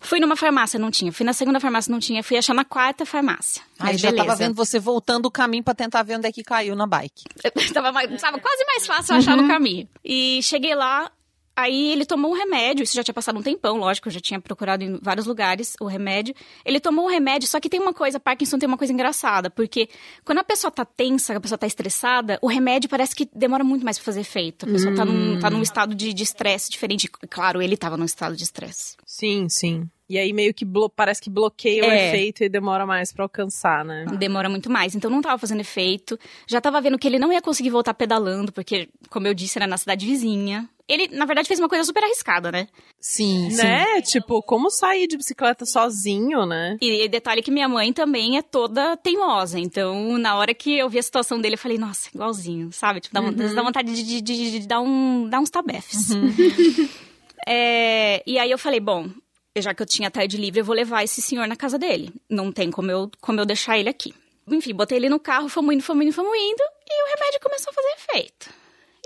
Fui 0.00 0.20
numa 0.20 0.36
farmácia, 0.36 0.78
não 0.78 0.90
tinha. 0.90 1.12
Fui 1.12 1.24
na 1.24 1.32
segunda 1.32 1.60
farmácia, 1.60 1.90
não 1.90 1.98
tinha. 1.98 2.22
Fui 2.22 2.36
achar 2.36 2.54
na 2.54 2.64
quarta 2.64 3.04
farmácia. 3.04 3.62
Aí 3.78 3.96
já 3.96 4.10
beleza. 4.10 4.26
tava 4.26 4.38
vendo 4.38 4.54
você 4.54 4.78
voltando 4.78 5.26
o 5.26 5.30
caminho 5.30 5.62
pra 5.64 5.74
tentar 5.74 6.02
ver 6.02 6.16
onde 6.16 6.26
é 6.28 6.32
que 6.32 6.42
caiu 6.42 6.74
na 6.76 6.86
bike. 6.86 7.24
tava, 7.72 7.92
mais- 7.92 8.20
tava 8.20 8.38
quase 8.38 8.64
mais 8.66 8.86
fácil 8.86 9.16
achar 9.16 9.36
no 9.36 9.46
caminho. 9.48 9.88
E 10.04 10.40
cheguei 10.42 10.74
lá, 10.74 11.10
Aí 11.56 11.92
ele 11.92 12.06
tomou 12.06 12.30
um 12.30 12.34
remédio, 12.34 12.82
isso 12.82 12.94
já 12.94 13.02
tinha 13.04 13.12
passado 13.14 13.38
um 13.38 13.42
tempão, 13.42 13.76
lógico, 13.76 14.08
eu 14.08 14.12
já 14.12 14.20
tinha 14.20 14.40
procurado 14.40 14.82
em 14.82 14.98
vários 15.02 15.26
lugares 15.26 15.74
o 15.80 15.86
remédio. 15.86 16.34
Ele 16.64 16.80
tomou 16.80 17.04
um 17.04 17.08
remédio, 17.08 17.46
só 17.48 17.60
que 17.60 17.68
tem 17.68 17.78
uma 17.80 17.92
coisa, 17.92 18.18
Parkinson 18.18 18.58
tem 18.58 18.66
uma 18.66 18.78
coisa 18.78 18.92
engraçada, 18.92 19.50
porque 19.50 19.88
quando 20.24 20.38
a 20.38 20.44
pessoa 20.44 20.70
tá 20.70 20.84
tensa, 20.84 21.36
a 21.36 21.40
pessoa 21.40 21.58
tá 21.58 21.66
estressada, 21.66 22.38
o 22.40 22.46
remédio 22.46 22.88
parece 22.88 23.14
que 23.14 23.28
demora 23.34 23.62
muito 23.62 23.84
mais 23.84 23.98
pra 23.98 24.04
fazer 24.06 24.20
efeito. 24.20 24.64
A 24.66 24.68
pessoa 24.72 24.94
tá, 24.94 25.04
num, 25.04 25.38
tá 25.38 25.50
num 25.50 25.60
estado 25.62 25.94
de 25.94 26.22
estresse 26.22 26.70
diferente. 26.70 27.08
Claro, 27.28 27.60
ele 27.60 27.76
tava 27.76 27.96
num 27.96 28.04
estado 28.04 28.34
de 28.36 28.42
estresse. 28.44 28.96
Sim, 29.04 29.46
sim. 29.48 29.88
E 30.08 30.18
aí 30.18 30.32
meio 30.32 30.52
que 30.52 30.66
parece 30.96 31.20
que 31.22 31.30
bloqueia 31.30 31.84
o 31.84 31.86
É. 31.90 32.08
efeito 32.08 32.42
e 32.42 32.48
demora 32.48 32.84
mais 32.84 33.12
pra 33.12 33.24
alcançar, 33.24 33.84
né? 33.84 34.06
Demora 34.18 34.48
muito 34.48 34.68
mais. 34.68 34.96
Então 34.96 35.08
não 35.08 35.22
tava 35.22 35.38
fazendo 35.38 35.60
efeito. 35.60 36.18
Já 36.48 36.60
tava 36.60 36.80
vendo 36.80 36.98
que 36.98 37.06
ele 37.06 37.18
não 37.18 37.32
ia 37.32 37.40
conseguir 37.40 37.70
voltar 37.70 37.94
pedalando, 37.94 38.50
porque, 38.50 38.88
como 39.08 39.28
eu 39.28 39.34
disse, 39.34 39.56
era 39.56 39.68
na 39.68 39.76
cidade 39.76 40.04
vizinha. 40.04 40.68
Ele, 40.92 41.08
na 41.16 41.24
verdade, 41.24 41.46
fez 41.48 41.60
uma 41.60 41.68
coisa 41.68 41.84
super 41.84 42.02
arriscada, 42.04 42.50
né? 42.50 42.66
Sim, 43.00 43.48
sim. 43.50 43.56
Né? 43.62 44.02
Tipo, 44.02 44.42
como 44.42 44.68
sair 44.70 45.06
de 45.06 45.16
bicicleta 45.16 45.64
sozinho, 45.64 46.44
né? 46.44 46.76
E 46.80 47.08
detalhe 47.08 47.42
que 47.42 47.50
minha 47.50 47.68
mãe 47.68 47.92
também 47.92 48.36
é 48.36 48.42
toda 48.42 48.96
teimosa. 48.96 49.58
Então, 49.58 50.18
na 50.18 50.36
hora 50.36 50.52
que 50.52 50.76
eu 50.76 50.88
vi 50.88 50.98
a 50.98 51.02
situação 51.02 51.40
dele, 51.40 51.54
eu 51.54 51.58
falei, 51.58 51.78
nossa, 51.78 52.10
igualzinho, 52.14 52.72
sabe? 52.72 53.00
Tipo, 53.00 53.14
dá, 53.14 53.20
Uhum. 53.22 53.54
dá 53.54 53.62
vontade 53.62 53.94
de, 53.94 54.02
de- 54.02 54.20
de- 54.20 54.60
de 54.60 54.66
dar, 54.66 54.80
um, 54.80 55.28
dar 55.28 55.40
uns 55.40 55.50
tabefes. 55.50 56.08
É, 57.46 58.22
e 58.26 58.38
aí 58.38 58.50
eu 58.50 58.58
falei, 58.58 58.80
bom, 58.80 59.08
já 59.56 59.72
que 59.74 59.82
eu 59.82 59.86
tinha 59.86 60.10
tarde 60.10 60.36
livre, 60.36 60.60
eu 60.60 60.64
vou 60.64 60.74
levar 60.74 61.02
esse 61.02 61.22
senhor 61.22 61.46
na 61.48 61.56
casa 61.56 61.78
dele. 61.78 62.12
Não 62.28 62.52
tem 62.52 62.70
como 62.70 62.90
eu, 62.90 63.10
como 63.20 63.40
eu 63.40 63.46
deixar 63.46 63.78
ele 63.78 63.88
aqui. 63.88 64.14
Enfim, 64.46 64.74
botei 64.74 64.98
ele 64.98 65.08
no 65.08 65.18
carro, 65.18 65.48
fomos 65.48 65.74
indo, 65.74 65.82
fomos 65.82 66.04
indo, 66.04 66.12
fomos 66.12 66.32
indo, 66.36 66.62
e 66.88 67.02
o 67.04 67.16
remédio 67.16 67.40
começou 67.40 67.70
a 67.70 67.74
fazer 67.74 67.88
efeito. 67.96 68.50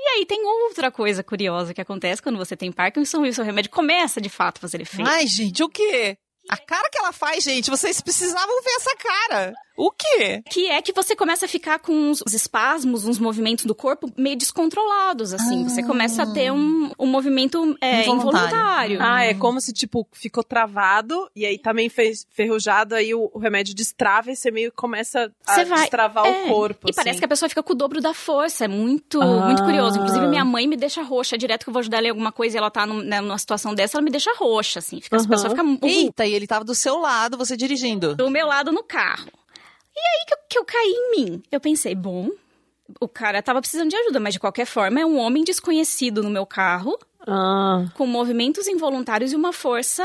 E 0.06 0.18
aí 0.18 0.26
tem 0.26 0.44
outra 0.44 0.90
coisa 0.90 1.24
curiosa 1.24 1.72
que 1.72 1.80
acontece 1.80 2.20
quando 2.20 2.36
você 2.36 2.54
tem 2.54 2.70
Parkinson 2.70 3.24
e 3.24 3.30
o 3.30 3.34
seu 3.34 3.42
remédio 3.42 3.70
começa 3.70 4.20
de 4.20 4.28
fato 4.28 4.58
a 4.58 4.60
fazer 4.60 4.82
efeito. 4.82 5.08
Ai, 5.08 5.26
gente, 5.26 5.62
o 5.62 5.68
quê? 5.68 6.18
A 6.48 6.56
cara 6.56 6.88
que 6.90 6.98
ela 6.98 7.12
faz, 7.12 7.42
gente, 7.44 7.70
vocês 7.70 8.00
precisavam 8.00 8.62
ver 8.62 8.70
essa 8.76 8.94
cara. 8.96 9.54
O 9.76 9.90
quê? 9.90 10.40
Que 10.50 10.68
é 10.68 10.80
que 10.80 10.92
você 10.92 11.16
começa 11.16 11.46
a 11.46 11.48
ficar 11.48 11.80
com 11.80 11.92
uns 11.92 12.22
espasmos, 12.32 13.04
uns 13.06 13.18
movimentos 13.18 13.64
do 13.64 13.74
corpo 13.74 14.08
meio 14.16 14.36
descontrolados, 14.36 15.34
assim. 15.34 15.64
Você 15.64 15.82
começa 15.82 16.22
a 16.22 16.32
ter 16.32 16.52
um, 16.52 16.92
um 16.98 17.06
movimento 17.06 17.76
é, 17.80 18.02
Involuntário. 18.06 18.94
involuntário. 18.94 18.98
Ah, 19.02 19.24
é 19.24 19.34
como 19.34 19.60
se, 19.60 19.72
tipo, 19.72 20.06
ficou 20.12 20.44
travado 20.44 21.28
e 21.34 21.44
aí 21.44 21.58
também 21.58 21.88
fez 21.88 22.24
ferrujado, 22.30 22.94
aí 22.94 23.14
o, 23.14 23.30
o 23.34 23.38
remédio 23.38 23.74
destrava 23.74 24.30
e 24.30 24.36
você 24.36 24.50
meio 24.52 24.70
que 24.70 24.76
começa 24.76 25.32
a 25.46 25.54
Você 25.54 25.64
vai- 25.64 25.80
destravar 25.80 26.24
É, 26.26 26.44
o 26.44 26.48
corpo. 26.48 26.88
E 26.88 26.92
parece 26.94 27.10
assim. 27.10 27.18
que 27.18 27.24
a 27.24 27.28
pessoa 27.28 27.48
fica 27.48 27.62
com 27.62 27.72
o 27.72 27.76
dobro 27.76 28.00
da 28.00 28.14
força. 28.14 28.66
É 28.66 28.68
muito, 28.68 29.20
Ah. 29.20 29.46
muito 29.46 29.64
curioso. 29.64 29.98
Inclusive, 29.98 30.26
minha 30.28 30.44
mãe 30.44 30.68
me 30.68 30.76
deixa 30.76 31.02
roxa. 31.02 31.36
Direto 31.36 31.64
que 31.64 31.70
eu 31.70 31.72
vou 31.72 31.80
ajudar 31.80 31.98
ela 31.98 32.06
em 32.06 32.10
alguma 32.10 32.30
coisa 32.30 32.56
e 32.56 32.58
ela 32.58 32.70
tá 32.70 32.86
num- 32.86 33.02
né, 33.02 33.20
numa 33.20 33.38
situação 33.38 33.74
dessa, 33.74 33.96
ela 33.96 34.04
me 34.04 34.10
deixa 34.10 34.30
roxa, 34.36 34.78
assim. 34.78 35.00
Fica, 35.00 35.16
A 35.16 35.18
Aham. 35.18 35.28
pessoa 35.28 35.50
fica 35.50 35.64
Eita, 35.86 36.24
e 36.26 36.33
ele 36.34 36.46
tava 36.46 36.64
do 36.64 36.74
seu 36.74 36.98
lado, 36.98 37.36
você 37.38 37.56
dirigindo. 37.56 38.14
do 38.14 38.30
meu 38.30 38.46
lado 38.46 38.72
no 38.72 38.82
carro. 38.82 39.28
E 39.96 40.00
aí 40.00 40.26
que 40.26 40.34
eu, 40.34 40.38
que 40.50 40.58
eu 40.58 40.64
caí 40.64 40.90
em 40.90 41.10
mim. 41.16 41.42
Eu 41.52 41.60
pensei, 41.60 41.94
bom, 41.94 42.28
o 43.00 43.06
cara 43.08 43.40
tava 43.42 43.60
precisando 43.60 43.90
de 43.90 43.96
ajuda, 43.96 44.18
mas 44.20 44.34
de 44.34 44.40
qualquer 44.40 44.66
forma 44.66 45.00
é 45.00 45.06
um 45.06 45.16
homem 45.18 45.44
desconhecido 45.44 46.22
no 46.22 46.30
meu 46.30 46.44
carro, 46.44 46.98
Ah, 47.26 47.84
com 47.94 48.06
movimentos 48.06 48.66
involuntários 48.66 49.32
e 49.32 49.36
uma 49.36 49.52
força 49.52 50.04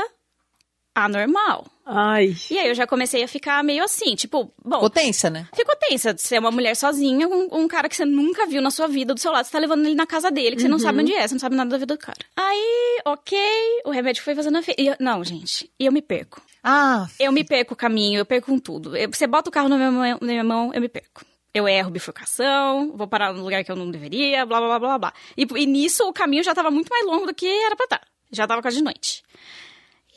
anormal. 0.94 1.66
Ai. 1.90 2.34
E 2.50 2.58
aí 2.58 2.68
eu 2.68 2.74
já 2.74 2.86
comecei 2.86 3.22
a 3.22 3.28
ficar 3.28 3.62
meio 3.64 3.82
assim, 3.84 4.14
tipo, 4.14 4.52
bom, 4.64 4.80
Potência, 4.80 5.28
né? 5.28 5.46
Ficou 5.54 5.74
tensa 5.76 6.14
de 6.14 6.22
ser 6.22 6.38
uma 6.38 6.50
mulher 6.50 6.74
sozinha, 6.76 7.26
um, 7.28 7.48
um 7.52 7.68
cara 7.68 7.88
que 7.88 7.96
você 7.96 8.04
nunca 8.04 8.46
viu 8.46 8.62
na 8.62 8.70
sua 8.70 8.86
vida 8.86 9.12
do 9.14 9.20
seu 9.20 9.32
lado, 9.32 9.44
você 9.44 9.52
tá 9.52 9.58
levando 9.58 9.84
ele 9.86 9.94
na 9.94 10.06
casa 10.06 10.30
dele, 10.30 10.56
que 10.56 10.62
você 10.62 10.68
não 10.68 10.78
sabe 10.78 11.00
onde 11.00 11.12
é, 11.14 11.26
você 11.26 11.34
não 11.34 11.40
sabe 11.40 11.56
nada 11.56 11.70
da 11.70 11.78
vida 11.78 11.94
do 11.94 11.98
cara. 12.00 12.18
Aí, 12.36 13.00
ok, 13.04 13.38
o 13.84 13.90
remédio 13.90 14.22
foi 14.22 14.34
fazendo 14.34 14.58
efeito. 14.58 14.80
E 14.80 14.86
eu- 14.88 14.96
Não, 15.00 15.22
gente, 15.24 15.70
e 15.78 15.86
eu 15.86 15.92
me 15.92 16.00
perco. 16.02 16.40
Ah, 16.62 17.06
Eu 17.18 17.32
me 17.32 17.42
perco 17.42 17.74
o 17.74 17.76
caminho, 17.76 18.18
eu 18.18 18.26
perco 18.26 18.46
com 18.48 18.58
tudo. 18.58 18.96
Eu- 18.96 19.08
você 19.12 19.26
bota 19.26 19.48
o 19.48 19.52
carro 19.52 19.68
na 19.68 19.76
minha, 19.76 19.90
mão, 19.90 20.18
na 20.20 20.26
minha 20.26 20.44
mão, 20.44 20.70
eu 20.74 20.80
me 20.80 20.88
perco. 20.88 21.24
Eu 21.52 21.66
erro 21.66 21.90
bifurcação, 21.90 22.92
vou 22.96 23.08
parar 23.08 23.32
no 23.32 23.42
lugar 23.42 23.64
que 23.64 23.72
eu 23.72 23.76
não 23.76 23.90
deveria, 23.90 24.46
blá 24.46 24.58
blá 24.60 24.68
blá 24.68 24.78
blá 24.78 24.98
blá. 24.98 25.12
E, 25.36 25.46
e 25.56 25.66
nisso 25.66 26.04
o 26.08 26.12
caminho 26.12 26.44
já 26.44 26.54
tava 26.54 26.70
muito 26.70 26.88
mais 26.88 27.04
longo 27.04 27.26
do 27.26 27.34
que 27.34 27.46
era 27.46 27.74
pra 27.74 27.84
estar. 27.84 28.00
Já 28.30 28.46
tava 28.46 28.62
quase 28.62 28.76
de 28.76 28.84
noite. 28.84 29.22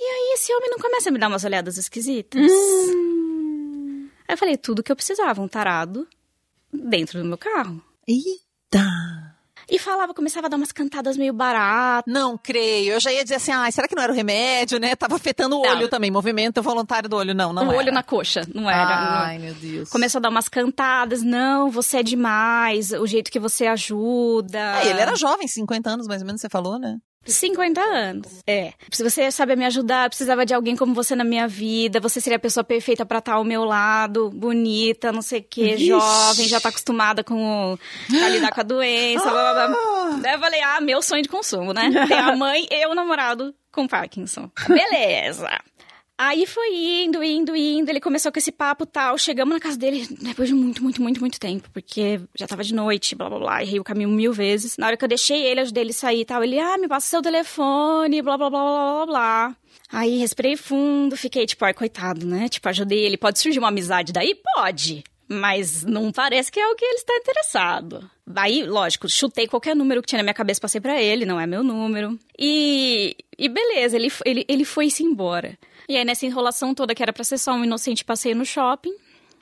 E 0.04 0.06
aí 0.06 0.34
esse 0.36 0.54
homem 0.54 0.70
não 0.70 0.78
começa 0.80 1.08
a 1.08 1.12
me 1.14 1.18
dar 1.20 1.30
umas 1.30 1.46
olhadas 1.46 1.78
esquisitas. 1.78 2.42
Aí 4.28 4.34
eu 4.34 4.38
falei, 4.38 4.58
tudo 4.58 4.84
que 4.84 4.92
eu 4.92 4.96
precisava, 4.96 5.42
um 5.42 5.48
tarado 5.48 6.06
dentro 6.74 7.22
do 7.22 7.26
meu 7.26 7.38
carro. 7.38 7.82
eita. 8.08 8.84
E 9.70 9.80
falava, 9.80 10.14
começava 10.14 10.48
a 10.48 10.50
dar 10.50 10.58
umas 10.58 10.74
cantadas 10.74 11.16
meio 11.16 11.32
baratas. 11.32 12.14
Não 12.14 12.38
creio. 12.38 12.94
Eu 12.94 13.00
já 13.00 13.14
ia 13.14 13.24
dizer 13.24 13.36
assim, 13.36 13.52
ah, 13.54 13.72
será 13.72 13.88
que 13.88 13.96
não 13.96 14.04
era 14.04 14.12
o 14.12 14.16
remédio, 14.16 14.78
né? 14.78 14.94
Tava 14.94 15.16
afetando 15.16 15.58
o 15.58 15.62
Não. 15.64 15.70
olho 15.72 15.88
também, 15.88 16.12
movimento 16.12 16.62
voluntário 16.62 17.08
do 17.08 17.16
olho. 17.16 17.34
Não, 17.34 17.54
não 17.54 17.68
o 17.68 17.72
era. 17.72 17.78
olho 17.78 17.92
na 17.94 18.04
coxa, 18.04 18.42
não 18.54 18.70
era. 18.70 18.86
não- 18.86 19.20
Ai, 19.22 19.40
meu 19.40 19.54
Deus. 19.54 19.90
Começou 19.90 20.20
a 20.20 20.22
dar 20.22 20.30
umas 20.30 20.50
cantadas, 20.50 21.24
não, 21.24 21.72
você 21.72 22.00
é 22.00 22.04
demais, 22.04 22.92
o 22.92 23.08
jeito 23.08 23.32
que 23.32 23.40
você 23.40 23.66
ajuda. 23.66 24.60
Ah, 24.80 24.86
ele 24.86 25.00
era 25.00 25.16
jovem, 25.16 25.48
50 25.48 25.90
anos 25.90 26.08
mais 26.08 26.22
ou 26.22 26.26
menos, 26.26 26.42
você 26.42 26.50
falou, 26.50 26.78
né? 26.78 26.98
50 27.26 27.80
anos. 27.82 28.28
É. 28.48 28.74
Se 28.92 29.04
você 29.04 29.32
sabe 29.32 29.56
me 29.56 29.66
ajudar, 29.66 30.10
precisava 30.10 30.46
de 30.46 30.54
alguém 30.54 30.76
como 30.76 30.94
você 30.94 31.16
na 31.16 31.24
minha 31.24 31.48
vida, 31.48 32.00
você 32.00 32.20
seria 32.20 32.38
a 32.38 32.40
pessoa 32.40 32.64
perfeita 32.64 33.06
pra 33.06 33.20
estar 33.20 33.34
ao 33.34 33.44
meu 33.44 33.64
lado, 33.64 34.30
bonita, 34.30 35.12
não 35.12 35.22
sei 35.22 35.40
o 35.40 35.46
quê, 35.50 35.76
Vixe. 35.76 35.88
jovem, 35.88 36.48
já 36.48 36.60
tá 36.60 36.70
acostumada 36.70 37.24
com 37.24 37.78
a 38.12 38.30
lidar 38.30 38.52
com 38.52 38.60
a 38.60 38.64
doença, 38.64 39.30
blá 39.30 39.54
blá 39.54 39.68
blá. 39.68 39.78
Ah, 39.78 40.20
Daí 40.22 40.34
eu 40.34 40.40
falei, 40.40 40.62
ah, 40.62 40.82
meu 40.82 41.02
sonho 41.02 41.22
de 41.24 41.30
consumo, 41.30 41.74
né? 41.74 41.90
Tem 42.08 42.18
a 42.18 42.36
mãe 42.36 42.68
e 42.70 42.86
o 42.88 42.94
namorado 42.96 43.54
com 43.72 43.88
Parkinson. 43.88 44.50
Beleza. 44.68 45.50
Aí 46.26 46.46
foi 46.46 46.74
indo, 46.74 47.22
indo, 47.22 47.54
indo. 47.54 47.90
Ele 47.90 48.00
começou 48.00 48.32
com 48.32 48.40
esse 48.40 48.52
papo 48.52 48.86
tal. 48.86 49.18
Chegamos 49.18 49.54
na 49.54 49.60
casa 49.60 49.78
dele 49.78 50.08
depois 50.22 50.48
de 50.48 50.56
muito, 50.56 50.82
muito, 50.82 51.02
muito, 51.02 51.20
muito 51.20 51.38
tempo. 51.38 51.70
Porque 51.74 52.22
já 52.34 52.48
tava 52.48 52.64
de 52.64 52.74
noite, 52.74 53.14
blá, 53.14 53.30
blá, 53.30 53.40
blá. 53.40 53.62
Errei 53.62 53.78
o 53.78 53.84
caminho 53.84 54.08
mil 54.08 54.32
vezes. 54.32 54.78
Na 54.78 54.88
hora 54.88 54.96
que 54.96 55.04
eu 55.04 55.10
deixei 55.10 55.44
ele, 55.44 55.60
ajudei 55.60 55.84
ele 55.84 55.92
sair 55.92 56.22
e 56.22 56.26
tal. 56.26 56.42
Ele, 56.42 56.58
ah, 56.58 56.78
me 56.78 56.88
passa 56.88 57.10
seu 57.10 57.22
telefone, 57.22 58.22
blá, 58.22 58.38
blá, 58.38 58.50
blá, 58.50 58.62
blá, 58.62 58.94
blá, 58.94 59.06
blá. 59.06 59.56
Aí 59.92 60.18
respirei 60.18 60.56
fundo, 60.56 61.18
fiquei 61.18 61.46
tipo, 61.46 61.66
ai, 61.66 61.74
coitado, 61.74 62.26
né? 62.26 62.48
Tipo, 62.48 62.70
ajudei 62.70 63.00
ele. 63.00 63.18
Pode 63.18 63.40
surgir 63.40 63.60
uma 63.60 63.68
amizade 63.68 64.14
daí? 64.14 64.34
Pode. 64.56 65.04
Mas 65.28 65.84
não 65.84 66.10
parece 66.10 66.50
que 66.50 66.60
é 66.60 66.68
o 66.70 66.76
que 66.76 66.86
ele 66.86 66.96
está 66.96 67.14
interessado. 67.18 68.10
Aí, 68.34 68.64
lógico, 68.64 69.10
chutei 69.10 69.46
qualquer 69.46 69.76
número 69.76 70.02
que 70.02 70.08
tinha 70.08 70.20
na 70.20 70.24
minha 70.24 70.34
cabeça, 70.34 70.62
passei 70.62 70.80
pra 70.80 71.02
ele, 71.02 71.26
não 71.26 71.38
é 71.38 71.46
meu 71.46 71.64
número. 71.64 72.18
E, 72.40 73.14
e 73.38 73.50
beleza, 73.50 73.98
ele, 73.98 74.10
ele, 74.26 74.46
ele 74.48 74.64
foi-se 74.64 75.04
embora. 75.04 75.58
E 75.94 75.98
aí, 75.98 76.04
nessa 76.04 76.26
enrolação 76.26 76.74
toda, 76.74 76.96
que 76.96 77.04
era 77.04 77.14
pra 77.14 77.24
ser 77.24 77.38
só 77.38 77.54
um 77.54 77.64
inocente 77.64 78.04
passeio 78.04 78.36
no 78.36 78.44
shopping, 78.44 78.96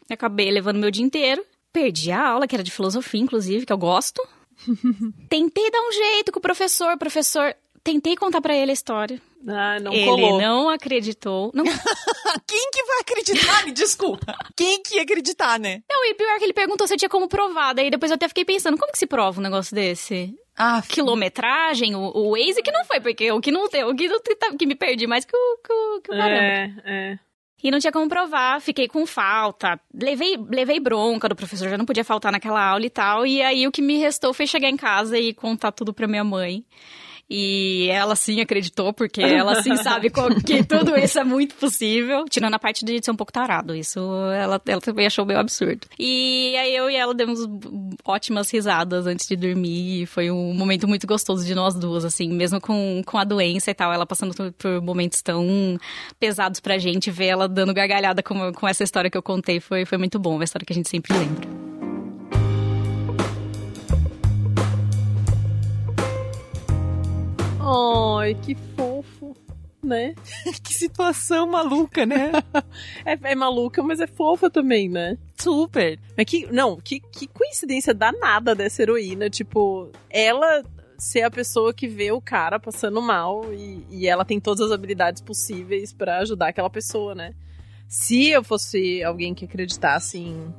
acabei 0.10 0.52
levando 0.52 0.80
meu 0.80 0.92
dia 0.92 1.06
inteiro. 1.06 1.46
Perdi 1.72 2.12
a 2.12 2.28
aula, 2.28 2.46
que 2.46 2.54
era 2.54 2.62
de 2.62 2.70
filosofia, 2.70 3.22
inclusive, 3.22 3.66
que 3.66 3.72
eu 3.72 3.78
gosto. 3.78 4.22
Tentei 5.30 5.72
dar 5.72 5.80
um 5.80 5.92
jeito 5.94 6.30
com 6.30 6.40
o 6.40 6.42
professor, 6.42 6.98
professor. 6.98 7.56
Tentei 7.82 8.18
contar 8.18 8.42
pra 8.42 8.54
ele 8.54 8.70
a 8.70 8.74
história. 8.74 9.22
Ah, 9.48 9.80
não 9.80 9.94
ele 9.94 10.06
colou. 10.06 10.42
não 10.42 10.70
acreditou. 10.70 11.52
Não, 11.54 11.64
Quem 12.46 12.70
que 12.70 12.84
vai 12.84 13.00
acreditar? 13.00 13.66
Me 13.66 13.72
desculpa. 13.72 14.36
Quem 14.54 14.84
que 14.84 14.96
ia 14.96 15.04
acreditar, 15.04 15.58
né? 15.58 15.82
não, 15.90 16.06
e 16.06 16.14
pior 16.16 16.38
que 16.38 16.44
ele 16.44 16.54
perguntou 16.54 16.86
se 16.86 16.94
eu 16.94 16.98
tinha 16.98 17.10
como 17.10 17.30
provar. 17.30 17.72
Daí 17.72 17.90
depois 17.90 18.12
eu 18.12 18.16
até 18.16 18.28
fiquei 18.28 18.44
pensando, 18.44 18.78
como 18.78 18.92
que 18.92 19.00
se 19.00 19.08
prova 19.08 19.40
um 19.40 19.44
negócio 19.44 19.74
desse? 19.74 20.36
Ah, 20.58 20.82
quilometragem, 20.88 21.96
o, 21.96 22.00
o 22.00 22.32
Waze 22.32 22.62
que 22.62 22.72
não 22.72 22.84
foi, 22.86 23.00
porque 23.00 23.32
o 23.32 23.40
que 23.42 23.52
não 23.52 23.68
tem, 23.70 23.84
o 23.84 23.96
que, 23.96 24.10
tá- 24.36 24.54
que 24.58 24.66
me 24.66 24.76
perdi 24.76 25.08
mais 25.08 25.26
que 25.26 25.36
o, 25.36 25.58
que 25.58 25.74
o, 25.74 26.02
que 26.02 26.12
o 26.14 26.18
caramba. 26.18 26.44
É, 26.44 26.74
é. 26.86 27.20
E 27.64 27.70
não 27.70 27.80
tinha 27.80 27.92
como 27.92 28.10
provar, 28.10 28.60
fiquei 28.60 28.88
com 28.88 29.06
falta. 29.06 29.80
Levei, 29.94 30.36
levei 30.50 30.80
bronca 30.80 31.30
do 31.30 31.36
professor, 31.36 31.70
já 31.70 31.78
não 31.78 31.86
podia 31.86 32.04
faltar 32.04 32.32
naquela 32.32 32.64
aula 32.64 32.86
e 32.86 32.90
tal. 32.90 33.26
E 33.26 33.42
aí 33.42 33.68
o 33.68 33.72
que 33.72 33.84
me 33.84 33.98
restou 34.00 34.34
foi 34.34 34.48
chegar 34.48 34.68
em 34.70 34.76
casa 34.78 35.18
e 35.20 35.32
contar 35.32 35.72
tudo 35.72 35.94
pra 35.94 36.08
minha 36.08 36.24
mãe. 36.24 36.66
E 37.34 37.88
ela 37.90 38.14
sim 38.14 38.42
acreditou, 38.42 38.92
porque 38.92 39.22
ela 39.22 39.64
sim 39.64 39.74
sabe 39.82 40.12
que 40.46 40.64
tudo 40.66 40.98
isso 40.98 41.18
é 41.18 41.24
muito 41.24 41.56
possível. 41.56 42.26
Tirando 42.30 42.56
a 42.56 42.60
parte 42.60 42.84
de 42.84 43.02
ser 43.02 43.10
um 43.10 43.16
pouco 43.16 43.32
tarado. 43.32 43.74
Isso 43.74 44.00
ela, 44.34 44.62
ela 44.66 44.82
também 44.82 45.06
achou 45.06 45.26
meio 45.26 45.40
absurdo. 45.40 45.88
E 45.98 46.54
aí 46.58 46.76
eu 46.76 46.90
e 46.90 46.96
ela 46.98 47.14
demos 47.14 47.40
ótimas 48.04 48.52
risadas 48.52 49.08
antes 49.08 49.26
de 49.30 49.38
dormir. 49.38 50.02
E 50.02 50.06
foi 50.06 50.30
um 50.30 50.54
momento 50.54 50.90
muito 50.90 51.08
gostoso 51.08 51.46
de 51.46 51.56
nós 51.56 51.74
duas, 51.74 52.04
assim. 52.04 52.28
Mesmo 52.34 52.60
com, 52.60 53.02
com 53.06 53.18
a 53.18 53.24
doença 53.24 53.72
e 53.72 53.74
tal, 53.74 53.94
ela 53.94 54.06
passando 54.06 54.36
por, 54.36 54.52
por 54.52 54.82
momentos 54.82 55.22
tão 55.22 55.78
pesados 56.20 56.60
pra 56.60 56.78
gente. 56.78 57.10
Ver 57.10 57.28
ela 57.28 57.48
dando 57.48 57.74
gargalhada 57.74 58.22
com, 58.22 58.52
com 58.52 58.68
essa 58.68 58.84
história 58.84 59.10
que 59.10 59.18
eu 59.18 59.24
contei 59.24 59.62
foi, 59.62 59.86
foi 59.86 59.98
muito 59.98 60.20
bom. 60.20 60.36
Uma 60.36 60.44
história 60.44 60.66
que 60.66 60.74
a 60.74 60.76
gente 60.76 60.90
sempre 60.90 61.18
lembra. 61.18 61.71
Ai, 67.64 68.36
que 68.36 68.56
fofo, 68.76 69.36
né? 69.84 70.16
que 70.64 70.74
situação 70.74 71.48
maluca, 71.48 72.06
né? 72.06 72.32
É, 73.06 73.18
é 73.32 73.36
maluca, 73.36 73.84
mas 73.84 74.00
é 74.00 74.08
fofa 74.08 74.50
também, 74.50 74.90
né? 74.90 75.18
Super. 75.40 76.00
Mas 76.18 76.26
que, 76.26 76.48
não, 76.52 76.78
que, 76.78 77.00
que 77.00 77.28
coincidência 77.28 77.94
danada 77.94 78.56
dessa 78.56 78.82
heroína. 78.82 79.30
Tipo, 79.30 79.92
ela 80.10 80.64
ser 80.98 81.24
a 81.24 81.32
pessoa 81.32 81.74
que 81.74 81.88
vê 81.88 82.12
o 82.12 82.22
cara 82.22 82.60
passando 82.60 83.02
mal 83.02 83.52
e, 83.54 83.86
e 83.90 84.08
ela 84.08 84.24
tem 84.24 84.40
todas 84.40 84.62
as 84.68 84.72
habilidades 84.72 85.22
possíveis 85.22 85.92
pra 85.92 86.20
ajudar 86.20 86.50
aquela 86.50 86.70
pessoa, 86.70 87.16
né? 87.16 87.34
Se 87.88 88.30
eu 88.30 88.44
fosse 88.44 89.04
alguém 89.04 89.34
que 89.34 89.46
acreditasse 89.46 90.20
em, 90.20 90.54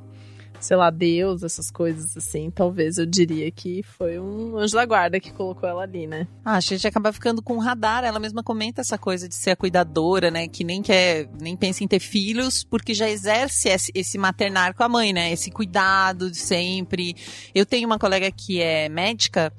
sei 0.63 0.77
lá, 0.77 0.89
Deus, 0.89 1.43
essas 1.43 1.69
coisas 1.69 2.15
assim, 2.15 2.49
talvez 2.49 2.97
eu 2.97 3.05
diria 3.05 3.51
que 3.51 3.83
foi 3.83 4.17
um 4.17 4.57
anjo 4.57 4.73
da 4.73 4.85
guarda 4.85 5.19
que 5.19 5.31
colocou 5.31 5.67
ela 5.67 5.83
ali, 5.83 6.07
né? 6.07 6.25
Ah, 6.43 6.55
a 6.55 6.59
gente 6.61 6.87
acaba 6.87 7.11
ficando 7.11 7.41
com 7.41 7.55
um 7.55 7.59
radar. 7.59 8.03
Ela 8.05 8.19
mesma 8.19 8.41
comenta 8.41 8.81
essa 8.81 8.97
coisa 8.97 9.27
de 9.27 9.35
ser 9.35 9.51
a 9.51 9.55
cuidadora, 9.55 10.31
né? 10.31 10.47
Que 10.47 10.63
nem 10.63 10.81
quer, 10.81 11.27
nem 11.39 11.57
pensa 11.57 11.83
em 11.83 11.87
ter 11.87 11.99
filhos, 11.99 12.63
porque 12.63 12.93
já 12.93 13.09
exerce 13.09 13.67
esse, 13.67 13.91
esse 13.93 14.17
maternar 14.17 14.73
com 14.73 14.83
a 14.83 14.89
mãe, 14.89 15.11
né? 15.11 15.31
Esse 15.33 15.51
cuidado 15.51 16.31
de 16.31 16.37
sempre. 16.37 17.15
Eu 17.53 17.65
tenho 17.65 17.85
uma 17.85 17.99
colega 17.99 18.31
que 18.31 18.61
é 18.61 18.87
médica 18.87 19.51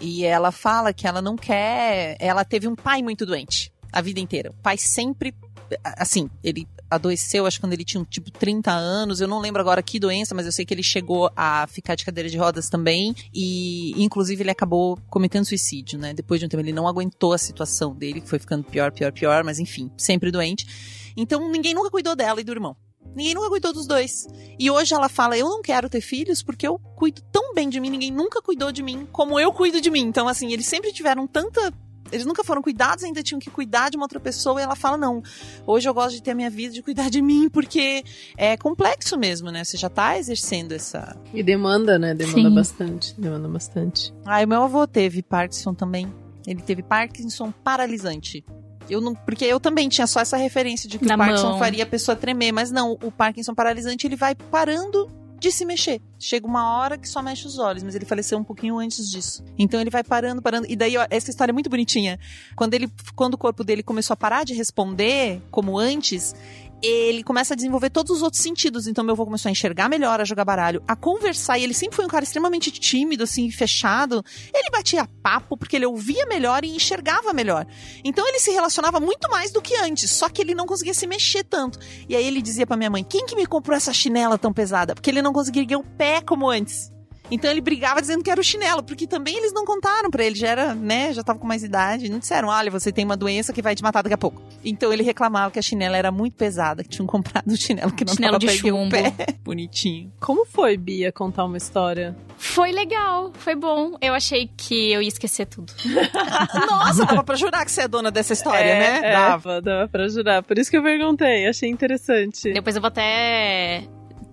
e 0.00 0.24
ela 0.24 0.50
fala 0.50 0.92
que 0.92 1.06
ela 1.06 1.20
não 1.20 1.36
quer. 1.36 2.16
Ela 2.18 2.44
teve 2.44 2.66
um 2.66 2.74
pai 2.74 3.02
muito 3.02 3.26
doente 3.26 3.70
a 3.92 4.00
vida 4.00 4.20
inteira. 4.20 4.50
O 4.50 4.62
pai 4.62 4.78
sempre. 4.78 5.34
Assim, 5.82 6.30
ele 6.42 6.66
adoeceu, 6.90 7.46
acho 7.46 7.56
que 7.58 7.62
quando 7.62 7.72
ele 7.72 7.84
tinha 7.84 8.04
tipo 8.04 8.30
30 8.30 8.70
anos, 8.70 9.20
eu 9.20 9.28
não 9.28 9.40
lembro 9.40 9.60
agora 9.60 9.82
que 9.82 9.98
doença, 9.98 10.34
mas 10.34 10.46
eu 10.46 10.52
sei 10.52 10.64
que 10.64 10.72
ele 10.72 10.82
chegou 10.82 11.30
a 11.36 11.66
ficar 11.66 11.94
de 11.94 12.04
cadeira 12.04 12.28
de 12.28 12.36
rodas 12.36 12.68
também 12.68 13.14
e 13.34 13.92
inclusive 14.02 14.42
ele 14.42 14.50
acabou 14.50 14.98
cometendo 15.08 15.44
suicídio, 15.44 15.98
né? 15.98 16.14
Depois 16.14 16.40
de 16.40 16.46
um 16.46 16.48
tempo 16.48 16.62
ele 16.62 16.72
não 16.72 16.86
aguentou 16.86 17.32
a 17.32 17.38
situação 17.38 17.94
dele, 17.94 18.20
que 18.20 18.28
foi 18.28 18.38
ficando 18.38 18.64
pior, 18.64 18.92
pior, 18.92 19.12
pior, 19.12 19.44
mas 19.44 19.58
enfim, 19.58 19.90
sempre 19.96 20.30
doente. 20.30 21.12
Então 21.16 21.50
ninguém 21.50 21.74
nunca 21.74 21.90
cuidou 21.90 22.14
dela 22.14 22.40
e 22.40 22.44
do 22.44 22.52
irmão. 22.52 22.76
Ninguém 23.14 23.34
nunca 23.34 23.48
cuidou 23.48 23.72
dos 23.72 23.86
dois. 23.86 24.26
E 24.58 24.70
hoje 24.70 24.94
ela 24.94 25.08
fala: 25.08 25.38
Eu 25.38 25.48
não 25.48 25.62
quero 25.62 25.88
ter 25.88 26.00
filhos 26.00 26.42
porque 26.42 26.66
eu 26.66 26.78
cuido 26.78 27.22
tão 27.32 27.54
bem 27.54 27.68
de 27.68 27.80
mim, 27.80 27.90
ninguém 27.90 28.10
nunca 28.10 28.42
cuidou 28.42 28.70
de 28.70 28.82
mim 28.82 29.06
como 29.10 29.40
eu 29.40 29.52
cuido 29.52 29.80
de 29.80 29.90
mim. 29.90 30.02
Então, 30.02 30.28
assim, 30.28 30.52
eles 30.52 30.66
sempre 30.66 30.92
tiveram 30.92 31.26
tanta 31.26 31.72
eles 32.12 32.26
nunca 32.26 32.44
foram 32.44 32.62
cuidados, 32.62 33.04
ainda 33.04 33.22
tinham 33.22 33.38
que 33.38 33.50
cuidar 33.50 33.90
de 33.90 33.96
uma 33.96 34.04
outra 34.04 34.20
pessoa. 34.20 34.60
E 34.60 34.64
ela 34.64 34.76
fala: 34.76 34.96
não, 34.96 35.22
hoje 35.66 35.88
eu 35.88 35.94
gosto 35.94 36.12
de 36.16 36.22
ter 36.22 36.32
a 36.32 36.34
minha 36.34 36.50
vida, 36.50 36.72
de 36.74 36.82
cuidar 36.82 37.10
de 37.10 37.20
mim, 37.22 37.48
porque 37.48 38.02
é 38.36 38.56
complexo 38.56 39.18
mesmo, 39.18 39.50
né? 39.50 39.64
Você 39.64 39.76
já 39.76 39.88
tá 39.88 40.18
exercendo 40.18 40.72
essa. 40.72 41.16
E 41.32 41.42
demanda, 41.42 41.98
né? 41.98 42.14
Demanda 42.14 42.48
Sim. 42.48 42.54
bastante. 42.54 43.20
Demanda 43.20 43.48
bastante. 43.48 44.14
Ah, 44.24 44.42
e 44.42 44.46
meu 44.46 44.62
avô 44.62 44.86
teve 44.86 45.22
Parkinson 45.22 45.74
também. 45.74 46.12
Ele 46.46 46.62
teve 46.62 46.82
Parkinson 46.82 47.52
paralisante. 47.64 48.44
Eu 48.88 49.00
não, 49.00 49.14
porque 49.14 49.44
eu 49.44 49.58
também 49.58 49.88
tinha 49.88 50.06
só 50.06 50.20
essa 50.20 50.36
referência 50.36 50.88
de 50.88 50.98
que 50.98 51.06
Na 51.06 51.16
o 51.16 51.18
Parkinson 51.18 51.50
mão. 51.50 51.58
faria 51.58 51.82
a 51.82 51.86
pessoa 51.86 52.14
tremer, 52.14 52.52
mas 52.52 52.70
não, 52.70 52.92
o 53.02 53.10
Parkinson 53.10 53.52
paralisante 53.52 54.06
ele 54.06 54.14
vai 54.14 54.34
parando 54.34 55.10
de 55.46 55.52
se 55.52 55.64
mexer. 55.64 56.00
Chega 56.18 56.46
uma 56.46 56.76
hora 56.76 56.98
que 56.98 57.08
só 57.08 57.22
mexe 57.22 57.46
os 57.46 57.58
olhos, 57.58 57.82
mas 57.82 57.94
ele 57.94 58.04
faleceu 58.04 58.36
um 58.36 58.42
pouquinho 58.42 58.78
antes 58.78 59.08
disso. 59.08 59.44
Então 59.56 59.80
ele 59.80 59.90
vai 59.90 60.02
parando, 60.02 60.42
parando. 60.42 60.66
E 60.68 60.74
daí, 60.74 60.96
ó, 60.96 61.06
essa 61.08 61.30
história 61.30 61.52
é 61.52 61.54
muito 61.54 61.70
bonitinha. 61.70 62.18
Quando 62.56 62.74
ele, 62.74 62.90
quando 63.14 63.34
o 63.34 63.38
corpo 63.38 63.62
dele 63.62 63.82
começou 63.82 64.14
a 64.14 64.16
parar 64.16 64.44
de 64.44 64.54
responder, 64.54 65.40
como 65.50 65.78
antes, 65.78 66.34
ele 66.82 67.22
começa 67.22 67.54
a 67.54 67.56
desenvolver 67.56 67.90
todos 67.90 68.16
os 68.16 68.22
outros 68.22 68.42
sentidos. 68.42 68.86
Então 68.86 69.04
meu 69.04 69.14
avô 69.14 69.24
começou 69.24 69.48
a 69.48 69.52
enxergar 69.52 69.88
melhor, 69.88 70.20
a 70.20 70.24
jogar 70.24 70.44
baralho, 70.44 70.82
a 70.86 70.94
conversar. 70.94 71.58
E 71.58 71.64
ele 71.64 71.74
sempre 71.74 71.96
foi 71.96 72.04
um 72.04 72.08
cara 72.08 72.24
extremamente 72.24 72.70
tímido, 72.70 73.24
assim, 73.24 73.50
fechado. 73.50 74.24
Ele 74.54 74.70
batia 74.70 75.08
papo 75.22 75.56
porque 75.56 75.76
ele 75.76 75.86
ouvia 75.86 76.26
melhor 76.26 76.64
e 76.64 76.74
enxergava 76.74 77.32
melhor. 77.32 77.66
Então 78.04 78.26
ele 78.28 78.38
se 78.38 78.50
relacionava 78.50 79.00
muito 79.00 79.30
mais 79.30 79.50
do 79.50 79.62
que 79.62 79.76
antes, 79.76 80.10
só 80.10 80.28
que 80.28 80.40
ele 80.40 80.54
não 80.54 80.66
conseguia 80.66 80.94
se 80.94 81.06
mexer 81.06 81.44
tanto. 81.44 81.78
E 82.08 82.16
aí 82.16 82.26
ele 82.26 82.42
dizia 82.42 82.66
pra 82.66 82.76
minha 82.76 82.90
mãe: 82.90 83.04
"Quem 83.04 83.26
que 83.26 83.36
me 83.36 83.46
comprou 83.46 83.76
essa 83.76 83.92
chinela 83.92 84.38
tão 84.38 84.52
pesada?" 84.52 84.94
Porque 84.94 85.10
ele 85.10 85.22
não 85.22 85.32
conseguia 85.32 85.62
erguer 85.62 85.76
o 85.76 85.84
pé 85.84 86.20
como 86.20 86.48
antes. 86.48 86.95
Então 87.30 87.50
ele 87.50 87.60
brigava 87.60 88.00
dizendo 88.00 88.22
que 88.22 88.30
era 88.30 88.40
o 88.40 88.44
chinelo, 88.44 88.82
porque 88.82 89.06
também 89.06 89.36
eles 89.36 89.52
não 89.52 89.64
contaram 89.64 90.10
pra 90.10 90.24
ele, 90.24 90.36
já 90.36 90.48
era, 90.48 90.74
né, 90.74 91.12
já 91.12 91.22
tava 91.22 91.38
com 91.38 91.46
mais 91.46 91.62
idade, 91.64 92.08
não 92.08 92.18
disseram, 92.18 92.48
olha, 92.48 92.70
você 92.70 92.92
tem 92.92 93.04
uma 93.04 93.16
doença 93.16 93.52
que 93.52 93.60
vai 93.62 93.74
te 93.74 93.82
matar 93.82 94.02
daqui 94.02 94.14
a 94.14 94.18
pouco. 94.18 94.42
Então 94.64 94.92
ele 94.92 95.02
reclamava 95.02 95.50
que 95.50 95.58
a 95.58 95.62
chinela 95.62 95.96
era 95.96 96.10
muito 96.10 96.34
pesada, 96.34 96.82
que 96.82 96.88
tinham 96.88 97.06
comprado 97.08 97.44
um 97.50 97.56
chinelo 97.56 97.92
que 97.92 98.04
não 98.04 98.14
Chinelo 98.14 98.38
tava 98.38 98.52
de 98.52 98.58
chumbo. 98.58 98.90
pé. 98.90 99.12
Bonitinho. 99.44 100.12
Como 100.20 100.44
foi, 100.44 100.76
Bia, 100.76 101.10
contar 101.12 101.44
uma 101.44 101.56
história? 101.56 102.16
Foi 102.38 102.70
legal, 102.70 103.32
foi 103.38 103.54
bom. 103.54 103.96
Eu 104.00 104.12
achei 104.14 104.50
que 104.56 104.92
eu 104.92 105.00
ia 105.00 105.08
esquecer 105.08 105.46
tudo. 105.46 105.72
Nossa, 106.68 107.04
dava 107.06 107.24
pra 107.24 107.34
jurar 107.34 107.64
que 107.64 107.70
você 107.70 107.82
é 107.82 107.88
dona 107.88 108.10
dessa 108.10 108.32
história, 108.32 108.58
é, 108.64 108.78
né? 108.78 109.08
É, 109.08 109.12
Dava. 109.12 109.48
dava. 109.48 109.62
dava 109.62 109.88
pra 109.88 110.08
jurar. 110.08 110.42
Por 110.42 110.58
isso 110.58 110.70
que 110.70 110.76
eu 110.76 110.82
perguntei, 110.82 111.46
achei 111.46 111.68
interessante. 111.70 112.52
Depois 112.52 112.76
eu 112.76 112.82
vou 112.82 112.88
até 112.88 113.84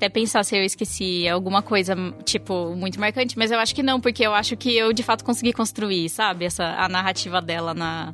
até 0.03 0.09
pensar 0.09 0.43
se 0.43 0.55
eu 0.57 0.63
esqueci 0.63 1.27
alguma 1.29 1.61
coisa, 1.61 1.95
tipo, 2.25 2.75
muito 2.75 2.99
marcante, 2.99 3.37
mas 3.37 3.51
eu 3.51 3.59
acho 3.59 3.73
que 3.73 3.81
não, 3.81 4.01
porque 4.01 4.25
eu 4.25 4.33
acho 4.33 4.57
que 4.57 4.75
eu 4.75 4.91
de 4.91 5.01
fato 5.01 5.23
consegui 5.23 5.53
construir, 5.53 6.09
sabe, 6.09 6.43
essa 6.43 6.65
a 6.77 6.89
narrativa 6.89 7.41
dela 7.41 7.73
na, 7.73 8.13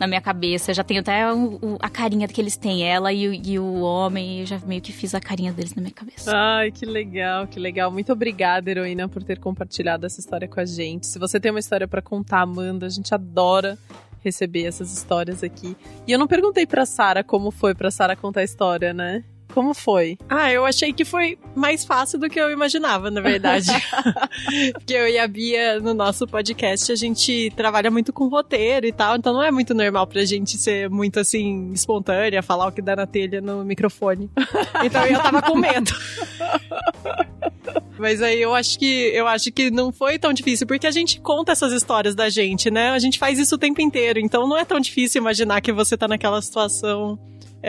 na 0.00 0.06
minha 0.08 0.20
cabeça. 0.20 0.72
Eu 0.72 0.74
já 0.74 0.82
tenho 0.82 0.98
até 1.00 1.32
o- 1.32 1.58
o- 1.62 1.78
a 1.80 1.88
carinha 1.88 2.26
que 2.26 2.40
eles 2.40 2.56
têm, 2.56 2.82
ela 2.82 3.12
e, 3.12 3.40
e 3.52 3.56
o 3.58 3.80
homem, 3.82 4.40
eu 4.40 4.46
já 4.46 4.58
meio 4.66 4.80
que 4.82 4.90
fiz 4.92 5.14
a 5.14 5.20
carinha 5.20 5.52
deles 5.52 5.74
na 5.76 5.80
minha 5.82 5.94
cabeça. 5.94 6.32
Ai, 6.34 6.72
que 6.72 6.84
legal, 6.84 7.46
que 7.46 7.60
legal. 7.60 7.88
Muito 7.92 8.12
obrigada, 8.12 8.68
heroína, 8.68 9.08
por 9.08 9.22
ter 9.22 9.38
compartilhado 9.38 10.04
essa 10.06 10.18
história 10.18 10.48
com 10.48 10.58
a 10.58 10.64
gente. 10.64 11.06
Se 11.06 11.20
você 11.20 11.38
tem 11.38 11.52
uma 11.52 11.60
história 11.60 11.86
pra 11.86 12.02
contar, 12.02 12.44
manda. 12.46 12.86
A 12.86 12.90
gente 12.90 13.14
adora 13.14 13.78
receber 14.24 14.64
essas 14.64 14.92
histórias 14.92 15.44
aqui. 15.44 15.76
E 16.04 16.10
eu 16.10 16.18
não 16.18 16.26
perguntei 16.26 16.66
pra 16.66 16.84
Sara 16.84 17.22
como 17.22 17.52
foi 17.52 17.76
pra 17.76 17.92
Sara 17.92 18.16
contar 18.16 18.40
a 18.40 18.44
história, 18.44 18.92
né? 18.92 19.22
Como 19.58 19.74
foi? 19.74 20.16
Ah, 20.28 20.52
eu 20.52 20.64
achei 20.64 20.92
que 20.92 21.04
foi 21.04 21.36
mais 21.52 21.84
fácil 21.84 22.16
do 22.16 22.30
que 22.30 22.38
eu 22.38 22.48
imaginava, 22.48 23.10
na 23.10 23.20
verdade. 23.20 23.66
Porque 24.72 24.94
eu 24.94 25.08
e 25.08 25.18
a 25.18 25.26
Bia, 25.26 25.80
no 25.80 25.92
nosso 25.92 26.28
podcast, 26.28 26.92
a 26.92 26.94
gente 26.94 27.52
trabalha 27.56 27.90
muito 27.90 28.12
com 28.12 28.28
roteiro 28.28 28.86
e 28.86 28.92
tal, 28.92 29.16
então 29.16 29.32
não 29.32 29.42
é 29.42 29.50
muito 29.50 29.74
normal 29.74 30.06
pra 30.06 30.24
gente 30.24 30.56
ser 30.56 30.88
muito 30.88 31.18
assim, 31.18 31.72
espontânea, 31.72 32.40
falar 32.40 32.68
o 32.68 32.72
que 32.72 32.80
dá 32.80 32.94
na 32.94 33.04
telha 33.04 33.40
no 33.40 33.64
microfone. 33.64 34.30
Então 34.84 35.04
eu 35.04 35.20
tava 35.20 35.42
com 35.42 35.56
medo. 35.56 35.90
Mas 37.98 38.22
aí 38.22 38.40
eu 38.40 38.54
acho 38.54 38.78
que 38.78 39.10
eu 39.12 39.26
acho 39.26 39.50
que 39.50 39.72
não 39.72 39.90
foi 39.90 40.20
tão 40.20 40.32
difícil, 40.32 40.68
porque 40.68 40.86
a 40.86 40.90
gente 40.92 41.20
conta 41.20 41.50
essas 41.50 41.72
histórias 41.72 42.14
da 42.14 42.28
gente, 42.28 42.70
né? 42.70 42.90
A 42.90 42.98
gente 43.00 43.18
faz 43.18 43.40
isso 43.40 43.56
o 43.56 43.58
tempo 43.58 43.80
inteiro, 43.80 44.20
então 44.20 44.46
não 44.46 44.56
é 44.56 44.64
tão 44.64 44.78
difícil 44.78 45.20
imaginar 45.20 45.60
que 45.60 45.72
você 45.72 45.96
tá 45.96 46.06
naquela 46.06 46.40
situação, 46.40 47.18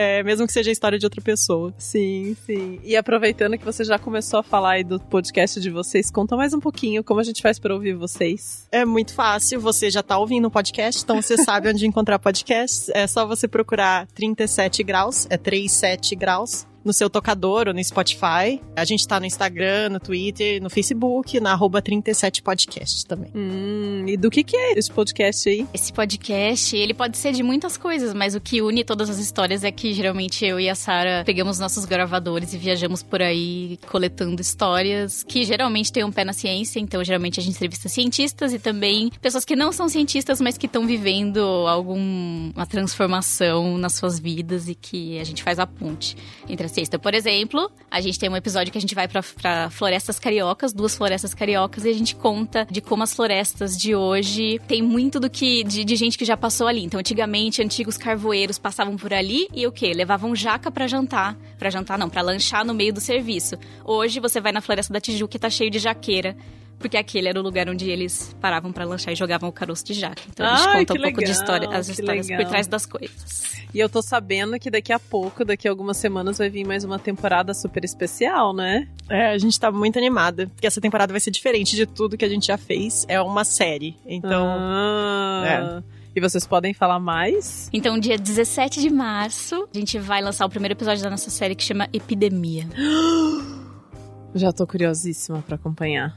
é, 0.00 0.22
mesmo 0.22 0.46
que 0.46 0.52
seja 0.54 0.70
a 0.70 0.72
história 0.72 0.98
de 0.98 1.04
outra 1.04 1.20
pessoa. 1.20 1.74
Sim, 1.76 2.34
sim. 2.46 2.80
E 2.82 2.96
aproveitando 2.96 3.58
que 3.58 3.64
você 3.64 3.84
já 3.84 3.98
começou 3.98 4.40
a 4.40 4.42
falar 4.42 4.72
aí 4.72 4.84
do 4.84 4.98
podcast 4.98 5.60
de 5.60 5.68
vocês, 5.68 6.10
conta 6.10 6.34
mais 6.38 6.54
um 6.54 6.58
pouquinho 6.58 7.04
como 7.04 7.20
a 7.20 7.22
gente 7.22 7.42
faz 7.42 7.58
pra 7.58 7.74
ouvir 7.74 7.92
vocês. 7.92 8.66
É 8.72 8.82
muito 8.86 9.12
fácil, 9.12 9.60
você 9.60 9.90
já 9.90 10.02
tá 10.02 10.16
ouvindo 10.16 10.48
o 10.48 10.50
podcast, 10.50 11.02
então 11.02 11.20
você 11.20 11.36
sabe 11.36 11.68
onde 11.70 11.86
encontrar 11.86 12.18
podcasts. 12.18 12.88
É 12.94 13.06
só 13.06 13.26
você 13.26 13.46
procurar 13.46 14.06
37 14.14 14.82
graus, 14.82 15.26
é 15.28 15.36
37 15.36 16.16
graus, 16.16 16.66
no 16.84 16.92
seu 16.92 17.10
tocador 17.10 17.68
ou 17.68 17.74
no 17.74 17.82
Spotify. 17.82 18.60
A 18.76 18.84
gente 18.84 19.06
tá 19.06 19.20
no 19.20 19.26
Instagram, 19.26 19.90
no 19.90 20.00
Twitter, 20.00 20.62
no 20.62 20.70
Facebook, 20.70 21.38
na 21.40 21.52
arroba 21.52 21.82
37podcast 21.82 23.06
também. 23.06 23.30
Hum, 23.34 24.04
e 24.06 24.16
do 24.16 24.30
que 24.30 24.42
que 24.42 24.56
é 24.56 24.72
esse 24.78 24.90
podcast 24.90 25.48
aí? 25.48 25.66
Esse 25.72 25.92
podcast, 25.92 26.76
ele 26.76 26.94
pode 26.94 27.18
ser 27.18 27.32
de 27.32 27.42
muitas 27.42 27.76
coisas, 27.76 28.14
mas 28.14 28.34
o 28.34 28.40
que 28.40 28.62
une 28.62 28.84
todas 28.84 29.10
as 29.10 29.18
histórias 29.18 29.64
é 29.64 29.70
que 29.70 29.92
geralmente 29.92 30.44
eu 30.44 30.58
e 30.58 30.68
a 30.68 30.74
Sara 30.74 31.22
pegamos 31.24 31.58
nossos 31.58 31.84
gravadores 31.84 32.52
e 32.54 32.58
viajamos 32.58 33.02
por 33.02 33.20
aí 33.20 33.78
coletando 33.88 34.40
histórias 34.40 35.22
que 35.22 35.44
geralmente 35.44 35.92
têm 35.92 36.04
um 36.04 36.12
pé 36.12 36.24
na 36.24 36.32
ciência, 36.32 36.80
então 36.80 37.02
geralmente 37.04 37.40
a 37.40 37.42
gente 37.42 37.54
entrevista 37.54 37.88
cientistas 37.88 38.52
e 38.52 38.58
também 38.58 39.10
pessoas 39.20 39.44
que 39.44 39.54
não 39.54 39.72
são 39.72 39.88
cientistas, 39.88 40.40
mas 40.40 40.56
que 40.56 40.66
estão 40.66 40.86
vivendo 40.86 41.40
alguma 41.66 42.66
transformação 42.66 43.76
nas 43.76 43.94
suas 43.94 44.18
vidas 44.18 44.68
e 44.68 44.74
que 44.74 45.18
a 45.18 45.24
gente 45.24 45.42
faz 45.42 45.58
a 45.58 45.66
ponte 45.66 46.16
entre 46.48 46.69
a 46.70 46.74
ciência. 46.74 46.90
Então, 46.90 47.00
por 47.00 47.14
exemplo, 47.14 47.70
a 47.90 48.00
gente 48.00 48.18
tem 48.18 48.28
um 48.28 48.36
episódio 48.36 48.72
que 48.72 48.78
a 48.78 48.80
gente 48.80 48.94
vai 48.94 49.08
pra 49.08 49.70
florestas 49.70 50.18
cariocas, 50.18 50.72
duas 50.72 50.96
florestas 50.96 51.34
cariocas, 51.34 51.84
e 51.84 51.88
a 51.88 51.92
gente 51.92 52.14
conta 52.14 52.66
de 52.70 52.80
como 52.80 53.02
as 53.02 53.14
florestas 53.14 53.76
de 53.76 53.94
hoje 53.94 54.60
tem 54.66 54.82
muito 54.82 55.20
do 55.20 55.28
que 55.28 55.64
de, 55.64 55.84
de 55.84 55.96
gente 55.96 56.16
que 56.16 56.24
já 56.24 56.36
passou 56.36 56.66
ali. 56.66 56.84
Então, 56.84 57.00
antigamente, 57.00 57.62
antigos 57.62 57.96
carvoeiros 57.96 58.58
passavam 58.58 58.96
por 58.96 59.12
ali 59.12 59.48
e 59.52 59.66
o 59.66 59.72
quê? 59.72 59.92
Levavam 59.92 60.34
jaca 60.34 60.70
pra 60.70 60.86
jantar. 60.86 61.36
Pra 61.58 61.70
jantar 61.70 61.98
não, 61.98 62.08
pra 62.08 62.22
lanchar 62.22 62.64
no 62.64 62.72
meio 62.72 62.92
do 62.92 63.00
serviço. 63.00 63.56
Hoje 63.84 64.20
você 64.20 64.40
vai 64.40 64.52
na 64.52 64.60
Floresta 64.60 64.92
da 64.92 65.00
Tijuca 65.00 65.36
e 65.36 65.40
tá 65.40 65.50
cheio 65.50 65.70
de 65.70 65.78
jaqueira. 65.78 66.36
Porque 66.80 66.96
aquele 66.96 67.28
era 67.28 67.38
o 67.38 67.42
lugar 67.42 67.68
onde 67.68 67.88
eles 67.90 68.34
paravam 68.40 68.72
pra 68.72 68.86
lanchar 68.86 69.12
e 69.12 69.16
jogavam 69.16 69.50
o 69.50 69.52
caroço 69.52 69.84
de 69.84 69.92
jaca. 69.92 70.22
Então 70.30 70.46
a 70.46 70.56
gente 70.56 70.68
Ai, 70.68 70.78
conta 70.78 70.94
um 70.94 71.02
pouco 71.02 71.18
de 71.18 71.26
legal, 71.26 71.32
história, 71.32 71.68
as 71.68 71.88
histórias 71.88 72.26
legal. 72.26 72.42
por 72.42 72.50
trás 72.50 72.66
das 72.66 72.86
coisas. 72.86 73.60
E 73.72 73.78
eu 73.78 73.88
tô 73.88 74.02
sabendo 74.02 74.58
que 74.58 74.70
daqui 74.70 74.90
a 74.92 74.98
pouco, 74.98 75.44
daqui 75.44 75.68
a 75.68 75.70
algumas 75.70 75.98
semanas, 75.98 76.38
vai 76.38 76.48
vir 76.48 76.66
mais 76.66 76.82
uma 76.82 76.98
temporada 76.98 77.52
super 77.52 77.84
especial, 77.84 78.54
né? 78.54 78.88
É, 79.10 79.30
a 79.30 79.38
gente 79.38 79.60
tá 79.60 79.70
muito 79.70 79.98
animada, 79.98 80.46
porque 80.48 80.66
essa 80.66 80.80
temporada 80.80 81.12
vai 81.12 81.20
ser 81.20 81.30
diferente 81.30 81.76
de 81.76 81.84
tudo 81.84 82.16
que 82.16 82.24
a 82.24 82.28
gente 82.28 82.46
já 82.46 82.56
fez. 82.56 83.04
É 83.08 83.20
uma 83.20 83.44
série, 83.44 83.96
então... 84.06 84.46
Ah. 84.48 85.82
E 86.16 86.20
vocês 86.20 86.44
podem 86.44 86.74
falar 86.74 86.98
mais? 86.98 87.68
Então, 87.72 87.96
dia 87.98 88.18
17 88.18 88.80
de 88.80 88.90
março, 88.90 89.68
a 89.72 89.78
gente 89.78 89.96
vai 89.98 90.20
lançar 90.20 90.44
o 90.44 90.48
primeiro 90.48 90.72
episódio 90.72 91.04
da 91.04 91.10
nossa 91.10 91.30
série 91.30 91.54
que 91.54 91.62
chama 91.62 91.88
Epidemia. 91.92 92.66
Já 94.34 94.52
tô 94.52 94.66
curiosíssima 94.66 95.42
pra 95.42 95.56
acompanhar. 95.56 96.14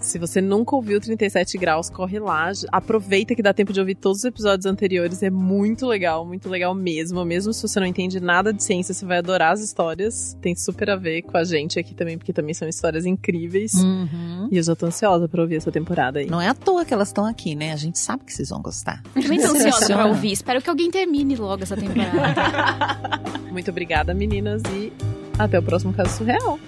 Se 0.00 0.18
você 0.18 0.40
nunca 0.40 0.74
ouviu 0.74 0.98
37 0.98 1.58
graus, 1.58 1.90
corre 1.90 2.18
lá. 2.18 2.50
Aproveita 2.72 3.34
que 3.34 3.42
dá 3.42 3.52
tempo 3.52 3.72
de 3.72 3.80
ouvir 3.80 3.94
todos 3.94 4.18
os 4.18 4.24
episódios 4.24 4.64
anteriores. 4.64 5.22
É 5.22 5.28
muito 5.28 5.86
legal, 5.86 6.24
muito 6.24 6.48
legal 6.48 6.74
mesmo. 6.74 7.22
Mesmo 7.24 7.52
se 7.52 7.60
você 7.60 7.78
não 7.78 7.86
entende 7.86 8.18
nada 8.18 8.52
de 8.52 8.64
ciência, 8.64 8.94
você 8.94 9.04
vai 9.04 9.18
adorar 9.18 9.52
as 9.52 9.60
histórias. 9.60 10.36
Tem 10.40 10.56
super 10.56 10.90
a 10.90 10.96
ver 10.96 11.22
com 11.22 11.36
a 11.36 11.44
gente 11.44 11.78
aqui 11.78 11.94
também, 11.94 12.16
porque 12.16 12.32
também 12.32 12.54
são 12.54 12.66
histórias 12.66 13.04
incríveis. 13.04 13.74
Uhum. 13.74 14.48
E 14.50 14.56
eu 14.56 14.62
já 14.62 14.74
tô 14.74 14.86
ansiosa 14.86 15.28
pra 15.28 15.42
ouvir 15.42 15.56
essa 15.56 15.70
temporada 15.70 16.18
aí. 16.18 16.26
Não 16.26 16.40
é 16.40 16.48
à 16.48 16.54
toa 16.54 16.84
que 16.84 16.94
elas 16.94 17.08
estão 17.08 17.26
aqui, 17.26 17.54
né? 17.54 17.72
A 17.72 17.76
gente 17.76 17.98
sabe 17.98 18.24
que 18.24 18.32
vocês 18.32 18.48
vão 18.48 18.62
gostar. 18.62 19.02
Também 19.12 19.38
tô 19.38 19.48
ansiosa 19.48 19.86
pra 19.86 20.06
ouvir. 20.06 20.32
Espero 20.32 20.62
que 20.62 20.70
alguém 20.70 20.90
termine 20.90 21.36
logo 21.36 21.62
essa 21.62 21.76
temporada. 21.76 23.20
Muito 23.52 23.70
obrigada, 23.70 24.14
meninas, 24.14 24.62
e 24.72 24.92
até 25.38 25.58
o 25.58 25.62
próximo 25.62 25.92
caso 25.92 26.16
surreal. 26.16 26.58